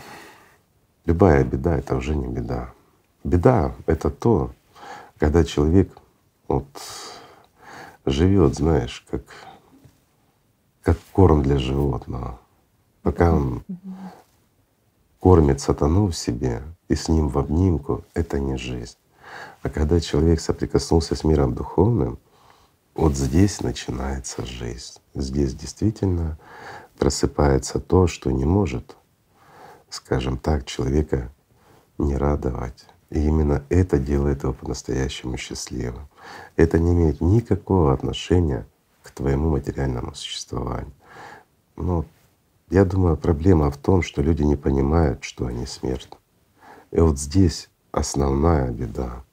любая 1.06 1.46
беда— 1.46 1.78
это 1.78 1.96
уже 1.96 2.14
не 2.14 2.28
беда. 2.28 2.74
Беда— 3.24 3.74
это 3.86 4.10
то, 4.10 4.52
когда 5.18 5.46
человек 5.46 5.90
вот 6.48 6.68
живет, 8.06 8.56
знаешь, 8.56 9.06
как, 9.10 9.24
как 10.84 10.98
корм 11.12 11.44
для 11.44 11.58
животного. 11.58 12.40
Пока 13.02 13.34
он 13.34 13.64
кормит 15.20 15.60
сатану 15.60 16.08
в 16.08 16.16
себе 16.16 16.64
и 16.88 16.96
с 16.96 17.10
ним 17.10 17.30
в 17.30 17.38
обнимку, 17.38 18.04
это 18.14 18.40
не 18.40 18.58
жизнь. 18.58 18.98
А 19.64 19.70
когда 19.70 20.00
человек 20.00 20.40
соприкоснулся 20.40 21.16
с 21.16 21.24
миром 21.24 21.56
духовным, 21.56 22.20
вот 22.94 23.16
здесь 23.16 23.62
начинается 23.62 24.46
жизнь. 24.46 25.00
Здесь 25.14 25.54
действительно 25.54 26.38
просыпается 26.98 27.80
то, 27.80 28.08
что 28.08 28.32
не 28.32 28.46
может, 28.46 28.96
скажем 29.90 30.38
так, 30.38 30.66
человека 30.66 31.32
не 31.98 32.16
радовать. 32.16 32.86
И 33.10 33.20
именно 33.20 33.64
это 33.70 33.98
делает 33.98 34.44
его 34.44 34.54
по-настоящему 34.54 35.38
счастливым. 35.38 36.08
Это 36.56 36.80
не 36.80 36.94
имеет 36.94 37.22
никакого 37.22 37.94
отношения 37.94 38.66
к 39.04 39.12
твоему 39.12 39.50
материальному 39.50 40.16
существованию. 40.16 40.92
Но 41.76 42.06
я 42.70 42.84
думаю, 42.84 43.16
проблема 43.16 43.70
в 43.70 43.78
том, 43.78 44.02
что 44.02 44.22
люди 44.22 44.42
не 44.42 44.56
понимают, 44.56 45.24
что 45.24 45.46
они 45.46 45.66
смертны. 45.66 46.18
И 46.92 47.00
вот 47.00 47.20
здесь 47.20 47.70
основная 47.92 48.72
беда. 48.72 49.24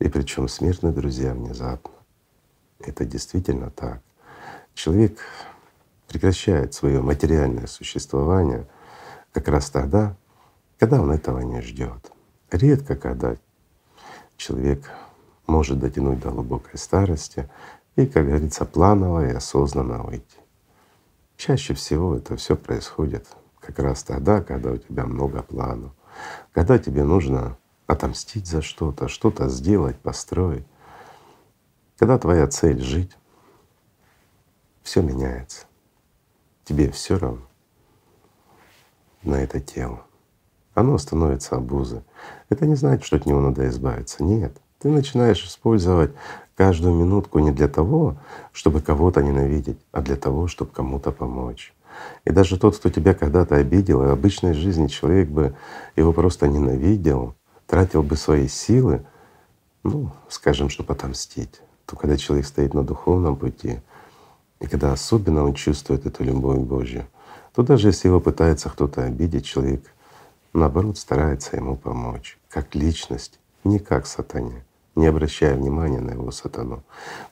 И 0.00 0.08
причем 0.08 0.48
смертны 0.48 0.90
друзья 0.92 1.34
внезапно. 1.34 1.92
Это 2.80 3.04
действительно 3.04 3.70
так. 3.70 4.02
Человек 4.74 5.18
прекращает 6.08 6.74
свое 6.74 7.00
материальное 7.00 7.66
существование 7.66 8.66
как 9.32 9.48
раз 9.48 9.70
тогда, 9.70 10.16
когда 10.78 11.00
он 11.00 11.10
этого 11.12 11.40
не 11.40 11.60
ждет. 11.60 12.13
Редко 12.54 12.94
когда 12.94 13.36
человек 14.36 14.88
может 15.48 15.80
дотянуть 15.80 16.20
до 16.20 16.30
глубокой 16.30 16.78
старости 16.78 17.50
и, 17.96 18.06
как 18.06 18.26
говорится, 18.26 18.64
планово 18.64 19.26
и 19.26 19.32
осознанно 19.32 20.04
уйти. 20.04 20.38
Чаще 21.36 21.74
всего 21.74 22.14
это 22.14 22.36
все 22.36 22.54
происходит 22.54 23.26
как 23.58 23.80
раз 23.80 24.04
тогда, 24.04 24.40
когда 24.40 24.70
у 24.70 24.76
тебя 24.76 25.04
много 25.04 25.42
планов, 25.42 25.90
когда 26.52 26.78
тебе 26.78 27.02
нужно 27.02 27.58
отомстить 27.88 28.46
за 28.46 28.62
что-то, 28.62 29.08
что-то 29.08 29.48
сделать, 29.48 29.98
построить. 29.98 30.64
Когда 31.98 32.18
твоя 32.18 32.46
цель— 32.46 32.80
жить, 32.80 33.16
все 34.84 35.02
меняется. 35.02 35.66
Тебе 36.62 36.92
все 36.92 37.18
равно 37.18 37.48
на 39.24 39.42
это 39.42 39.58
тело. 39.58 40.06
Оно 40.74 40.98
становится 40.98 41.56
обузой. 41.56 42.02
Это 42.48 42.66
не 42.66 42.74
значит, 42.74 43.04
что 43.04 43.16
от 43.16 43.26
него 43.26 43.40
надо 43.40 43.68
избавиться. 43.68 44.24
Нет. 44.24 44.56
Ты 44.80 44.88
начинаешь 44.88 45.44
использовать 45.44 46.12
каждую 46.56 46.94
минутку 46.94 47.38
не 47.38 47.52
для 47.52 47.68
того, 47.68 48.16
чтобы 48.52 48.80
кого-то 48.80 49.22
ненавидеть, 49.22 49.78
а 49.92 50.02
для 50.02 50.16
того, 50.16 50.46
чтобы 50.48 50.72
кому-то 50.72 51.10
помочь. 51.12 51.72
И 52.24 52.30
даже 52.30 52.58
тот, 52.58 52.76
кто 52.76 52.90
тебя 52.90 53.14
когда-то 53.14 53.56
обидел, 53.56 54.02
и 54.02 54.06
в 54.06 54.10
обычной 54.10 54.52
жизни 54.52 54.88
человек 54.88 55.28
бы 55.28 55.54
его 55.96 56.12
просто 56.12 56.48
ненавидел, 56.48 57.34
тратил 57.66 58.02
бы 58.02 58.16
свои 58.16 58.48
силы, 58.48 59.04
ну, 59.84 60.10
скажем, 60.28 60.68
чтобы 60.70 60.92
отомстить, 60.92 61.60
то 61.86 61.96
когда 61.96 62.16
человек 62.16 62.46
стоит 62.46 62.74
на 62.74 62.82
духовном 62.82 63.36
пути, 63.36 63.80
и 64.60 64.66
когда 64.66 64.92
особенно 64.92 65.44
он 65.44 65.54
чувствует 65.54 66.06
эту 66.06 66.24
любовь 66.24 66.58
Божью, 66.58 67.06
то 67.54 67.62
даже 67.62 67.88
если 67.88 68.08
его 68.08 68.18
пытается 68.18 68.68
кто-то 68.70 69.04
обидеть, 69.04 69.46
человек 69.46 69.93
наоборот 70.54 70.96
старается 70.96 71.56
ему 71.56 71.76
помочь, 71.76 72.38
как 72.48 72.74
личность, 72.74 73.38
не 73.64 73.78
как 73.78 74.06
сатане, 74.06 74.64
не 74.94 75.06
обращая 75.06 75.54
внимания 75.54 76.00
на 76.00 76.12
его 76.12 76.30
сатану. 76.30 76.82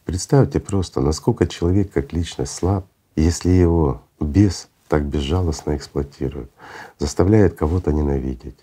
Представьте 0.04 0.60
просто, 0.60 1.00
насколько 1.00 1.46
человек 1.46 1.92
как 1.92 2.12
личность 2.12 2.52
слаб, 2.52 2.86
если 3.16 3.50
его 3.50 4.02
бес 4.20 4.68
так 4.88 5.04
безжалостно 5.06 5.76
эксплуатирует, 5.76 6.50
заставляет 6.98 7.54
кого-то 7.54 7.92
ненавидеть, 7.92 8.58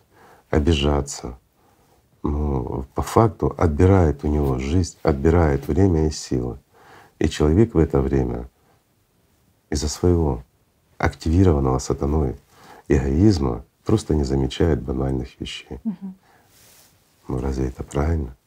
обижаться, 0.49 1.39
ну, 2.21 2.85
по 2.93 3.01
факту 3.01 3.55
отбирает 3.57 4.23
у 4.23 4.27
него 4.27 4.59
жизнь, 4.59 4.97
отбирает 5.03 5.67
время 5.67 6.07
и 6.07 6.11
силы. 6.11 6.59
И 7.17 7.29
человек 7.29 7.73
в 7.73 7.77
это 7.77 8.01
время 8.01 8.49
из-за 9.69 9.87
своего 9.87 10.43
активированного 10.97 11.79
сатаной 11.79 12.35
эгоизма 12.89 13.63
просто 13.89 14.13
не 14.13 14.23
замечает 14.23 14.83
банальных 14.83 15.41
вещей. 15.41 15.79
Угу. 15.83 16.13
Ну 17.27 17.39
разве 17.39 17.69
это 17.69 17.83
правильно? 17.83 18.37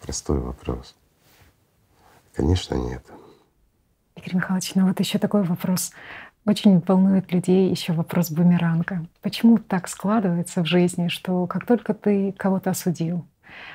Простой 0.00 0.40
вопрос. 0.40 0.96
Конечно, 2.34 2.74
нет. 2.74 3.04
Игорь 4.16 4.34
Михайлович, 4.34 4.74
ну 4.74 4.88
вот 4.88 4.98
еще 4.98 5.20
такой 5.20 5.44
вопрос. 5.44 5.92
Очень 6.44 6.80
волнует 6.80 7.30
людей 7.30 7.70
еще 7.70 7.92
вопрос 7.92 8.32
бумеранга. 8.32 9.06
Почему 9.20 9.58
так 9.58 9.86
складывается 9.86 10.64
в 10.64 10.66
жизни, 10.66 11.06
что 11.06 11.46
как 11.46 11.64
только 11.64 11.94
ты 11.94 12.32
кого-то 12.32 12.70
осудил, 12.70 13.24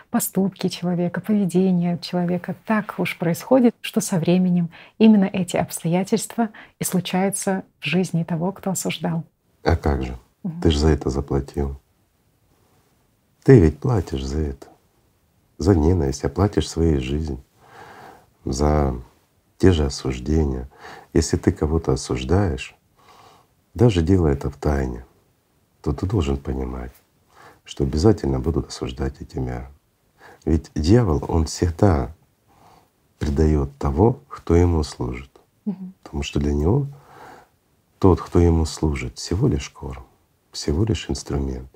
поступки 0.09 0.67
человека, 0.67 1.21
поведение 1.21 1.99
человека 1.99 2.53
так 2.65 2.95
уж 2.97 3.17
происходит, 3.17 3.73
что 3.79 4.01
со 4.01 4.19
временем 4.19 4.71
именно 4.97 5.29
эти 5.31 5.55
обстоятельства 5.55 6.49
и 6.79 6.83
случаются 6.83 7.63
в 7.79 7.85
жизни 7.85 8.25
того, 8.25 8.51
кто 8.51 8.71
осуждал. 8.71 9.23
А 9.67 9.75
как 9.75 10.01
же? 10.01 10.17
Угу. 10.43 10.53
Ты 10.63 10.71
же 10.71 10.79
за 10.79 10.87
это 10.87 11.09
заплатил. 11.09 11.77
Ты 13.43 13.59
ведь 13.59 13.79
платишь 13.79 14.23
за 14.23 14.39
это, 14.39 14.67
за 15.57 15.75
ненависть, 15.75 16.23
а 16.23 16.29
платишь 16.29 16.69
своей 16.69 16.99
жизнью, 16.99 17.43
за 18.45 18.95
те 19.57 19.73
же 19.73 19.85
осуждения. 19.85 20.69
Если 21.13 21.35
ты 21.35 21.51
кого-то 21.51 21.91
осуждаешь, 21.93 22.77
даже 23.73 24.01
делая 24.01 24.33
это 24.33 24.49
в 24.49 24.55
тайне, 24.55 25.05
то 25.81 25.91
ты 25.91 26.05
должен 26.05 26.37
понимать, 26.37 26.93
что 27.65 27.83
обязательно 27.83 28.39
будут 28.39 28.69
осуждать 28.69 29.19
и 29.19 29.25
тебя. 29.25 29.69
Ведь 30.45 30.71
дьявол, 30.75 31.25
он 31.27 31.45
всегда 31.45 32.15
предает 33.19 33.77
того, 33.77 34.21
кто 34.29 34.55
ему 34.55 34.83
служит. 34.83 35.31
Угу. 35.65 35.91
Потому 36.03 36.23
что 36.23 36.39
для 36.39 36.53
него 36.53 36.87
тот, 37.99 38.21
кто 38.21 38.39
ему 38.39 38.65
служит, 38.65 39.17
всего 39.17 39.47
лишь 39.47 39.69
корм, 39.69 40.05
всего 40.51 40.83
лишь 40.83 41.09
инструмент. 41.09 41.69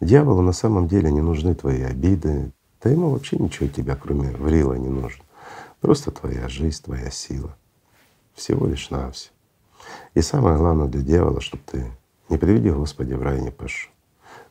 Дьяволу 0.00 0.42
на 0.42 0.52
самом 0.52 0.88
деле 0.88 1.10
не 1.10 1.20
нужны 1.20 1.54
твои 1.54 1.82
обиды, 1.82 2.52
да 2.82 2.90
ему 2.90 3.10
вообще 3.10 3.36
ничего 3.36 3.68
тебя, 3.68 3.96
кроме 3.96 4.30
врила, 4.30 4.74
не 4.74 4.88
нужно. 4.88 5.24
Просто 5.80 6.10
твоя 6.10 6.48
жизнь, 6.48 6.82
твоя 6.82 7.10
сила. 7.10 7.56
Всего 8.34 8.66
лишь 8.66 8.90
на 8.90 9.10
все. 9.10 9.30
И 10.14 10.20
самое 10.20 10.56
главное 10.56 10.86
для 10.86 11.02
дьявола, 11.02 11.40
чтобы 11.40 11.62
ты 11.66 11.90
не 12.28 12.38
приведи 12.38 12.70
Господи 12.70 13.14
в 13.14 13.22
рай 13.22 13.40
не 13.40 13.50
пошел. 13.50 13.90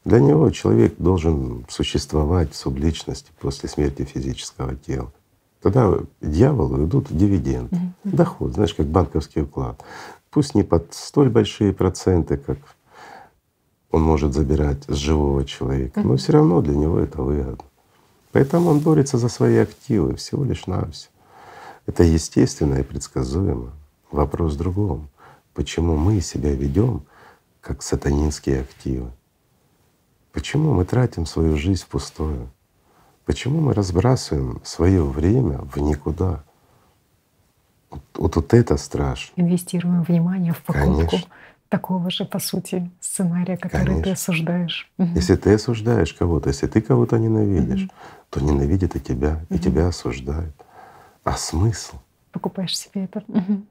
Для 0.06 0.20
него 0.20 0.50
человек 0.52 0.96
должен 0.98 1.66
существовать 1.70 2.52
в 2.52 2.56
субличности 2.56 3.32
после 3.40 3.70
смерти 3.70 4.04
физического 4.04 4.76
тела. 4.76 5.12
Тогда 5.62 5.98
дьяволу 6.22 6.86
идут 6.86 7.08
дивиденды, 7.10 7.76
mm-hmm. 7.76 8.16
доход, 8.16 8.54
знаешь, 8.54 8.74
как 8.74 8.88
банковский 8.88 9.42
уклад. 9.42 9.82
Пусть 10.34 10.56
не 10.56 10.64
под 10.64 10.94
столь 10.96 11.30
большие 11.30 11.74
проценты, 11.74 12.38
как 12.38 12.58
он 13.92 14.02
может 14.02 14.34
забирать 14.34 14.84
с 14.88 14.96
живого 14.96 15.46
человека, 15.46 16.02
но 16.02 16.18
все 16.18 16.34
равно 16.34 16.62
для 16.62 16.76
него 16.76 16.98
это 16.98 17.22
выгодно. 17.22 17.64
Поэтому 18.32 18.72
он 18.72 18.80
борется 18.80 19.20
за 19.20 19.30
свои 19.30 19.58
активы 19.58 20.16
всего 20.16 20.44
лишь 20.44 20.66
на 20.66 20.90
все. 20.90 21.10
Это 21.86 22.02
естественно 22.02 22.76
и 22.76 22.84
предсказуемо. 22.84 23.74
Вопрос 24.10 24.54
в 24.54 24.58
другом. 24.58 25.08
Почему 25.54 25.98
мы 25.98 26.20
себя 26.20 26.52
ведем 26.56 27.04
как 27.62 27.84
сатанинские 27.84 28.62
активы? 28.62 29.12
Почему 30.32 30.74
мы 30.74 30.84
тратим 30.86 31.28
свою 31.28 31.58
жизнь 31.58 31.84
впустую? 31.84 32.50
Почему 33.26 33.60
мы 33.60 33.76
разбрасываем 33.76 34.62
свое 34.64 35.04
время 35.04 35.60
в 35.60 35.78
никуда? 35.78 36.44
Вот, 37.94 38.02
вот, 38.16 38.36
вот 38.36 38.54
это 38.54 38.78
страшно. 38.78 39.32
Инвестируем 39.36 40.04
внимание 40.04 40.54
в 40.54 40.62
покупку. 40.64 41.08
Конечно 41.08 41.28
такого 41.74 42.12
же, 42.12 42.24
по 42.24 42.38
сути, 42.38 42.92
сценария, 43.00 43.58
который 43.58 43.86
Конечно. 43.86 44.04
ты 44.04 44.12
осуждаешь. 44.12 44.92
Если 45.16 45.36
ты 45.36 45.56
осуждаешь 45.56 46.14
кого-то, 46.14 46.50
если 46.50 46.68
ты 46.68 46.82
кого-то 46.82 47.18
ненавидишь, 47.18 47.86
угу. 47.86 47.94
то 48.30 48.40
ненавидит 48.42 48.96
и 48.96 49.00
тебя, 49.00 49.40
угу. 49.50 49.56
и 49.56 49.58
тебя 49.58 49.88
осуждают. 49.88 50.54
А 51.24 51.36
смысл? 51.36 51.96
Покупаешь 52.32 52.78
себе 52.78 53.06
это. 53.06 53.24
Угу. 53.28 53.66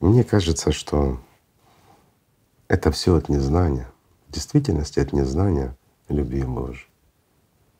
Мне 0.00 0.24
кажется, 0.24 0.72
что 0.72 1.20
это 2.68 2.90
все 2.90 3.14
от 3.14 3.28
незнания. 3.28 3.86
В 4.28 4.32
действительности 4.32 4.98
от 5.00 5.12
незнания 5.12 5.76
любви 6.08 6.42
Божьей. 6.42 6.88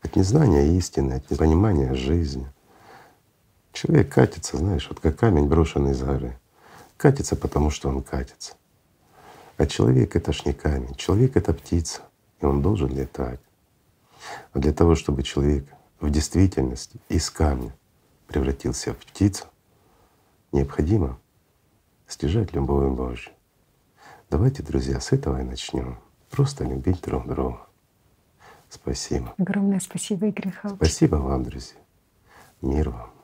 От 0.03 0.17
незнания 0.17 0.77
истины, 0.77 1.15
от 1.15 1.31
непонимания 1.31 1.95
жизни. 1.95 2.47
Человек 3.77 4.11
катится, 4.11 4.57
знаешь, 4.57 4.89
вот 4.89 5.01
как 5.01 5.19
камень, 5.19 5.49
брошенный 5.49 5.91
из 5.91 6.03
горы. 6.03 6.39
Катится, 6.97 7.37
потому 7.37 7.69
что 7.69 7.91
он 7.91 8.03
катится. 8.03 8.55
А 9.59 9.67
человек— 9.67 10.17
это 10.17 10.33
ж 10.33 10.47
не 10.47 10.55
камень. 10.55 10.95
Человек— 10.95 11.33
это 11.37 11.53
птица, 11.53 12.01
и 12.41 12.47
он 12.47 12.63
должен 12.63 12.89
летать. 12.89 13.39
А 14.55 14.61
для 14.61 14.73
того, 14.73 14.95
чтобы 14.95 15.23
человек 15.25 15.67
в 16.01 16.09
действительности 16.09 16.99
из 17.11 17.29
камня 17.29 17.77
превратился 18.29 18.95
в 18.95 18.97
птицу, 18.97 19.45
необходимо 20.53 21.19
стяжать 22.09 22.55
любовь 22.55 22.91
Божью. 22.97 23.31
Давайте, 24.31 24.63
друзья, 24.63 25.01
с 25.01 25.13
этого 25.13 25.39
и 25.39 25.45
начнем. 25.45 25.99
Просто 26.31 26.65
любить 26.65 27.03
друг 27.03 27.29
друга. 27.29 27.61
Спасибо. 28.71 29.35
Огромное 29.37 29.81
спасибо, 29.81 30.29
Игорь 30.29 30.47
Михайлович. 30.47 30.81
Спасибо 30.81 31.17
вам, 31.17 31.43
друзья. 31.45 31.77
Мир 32.63 32.89
вам. 32.89 33.16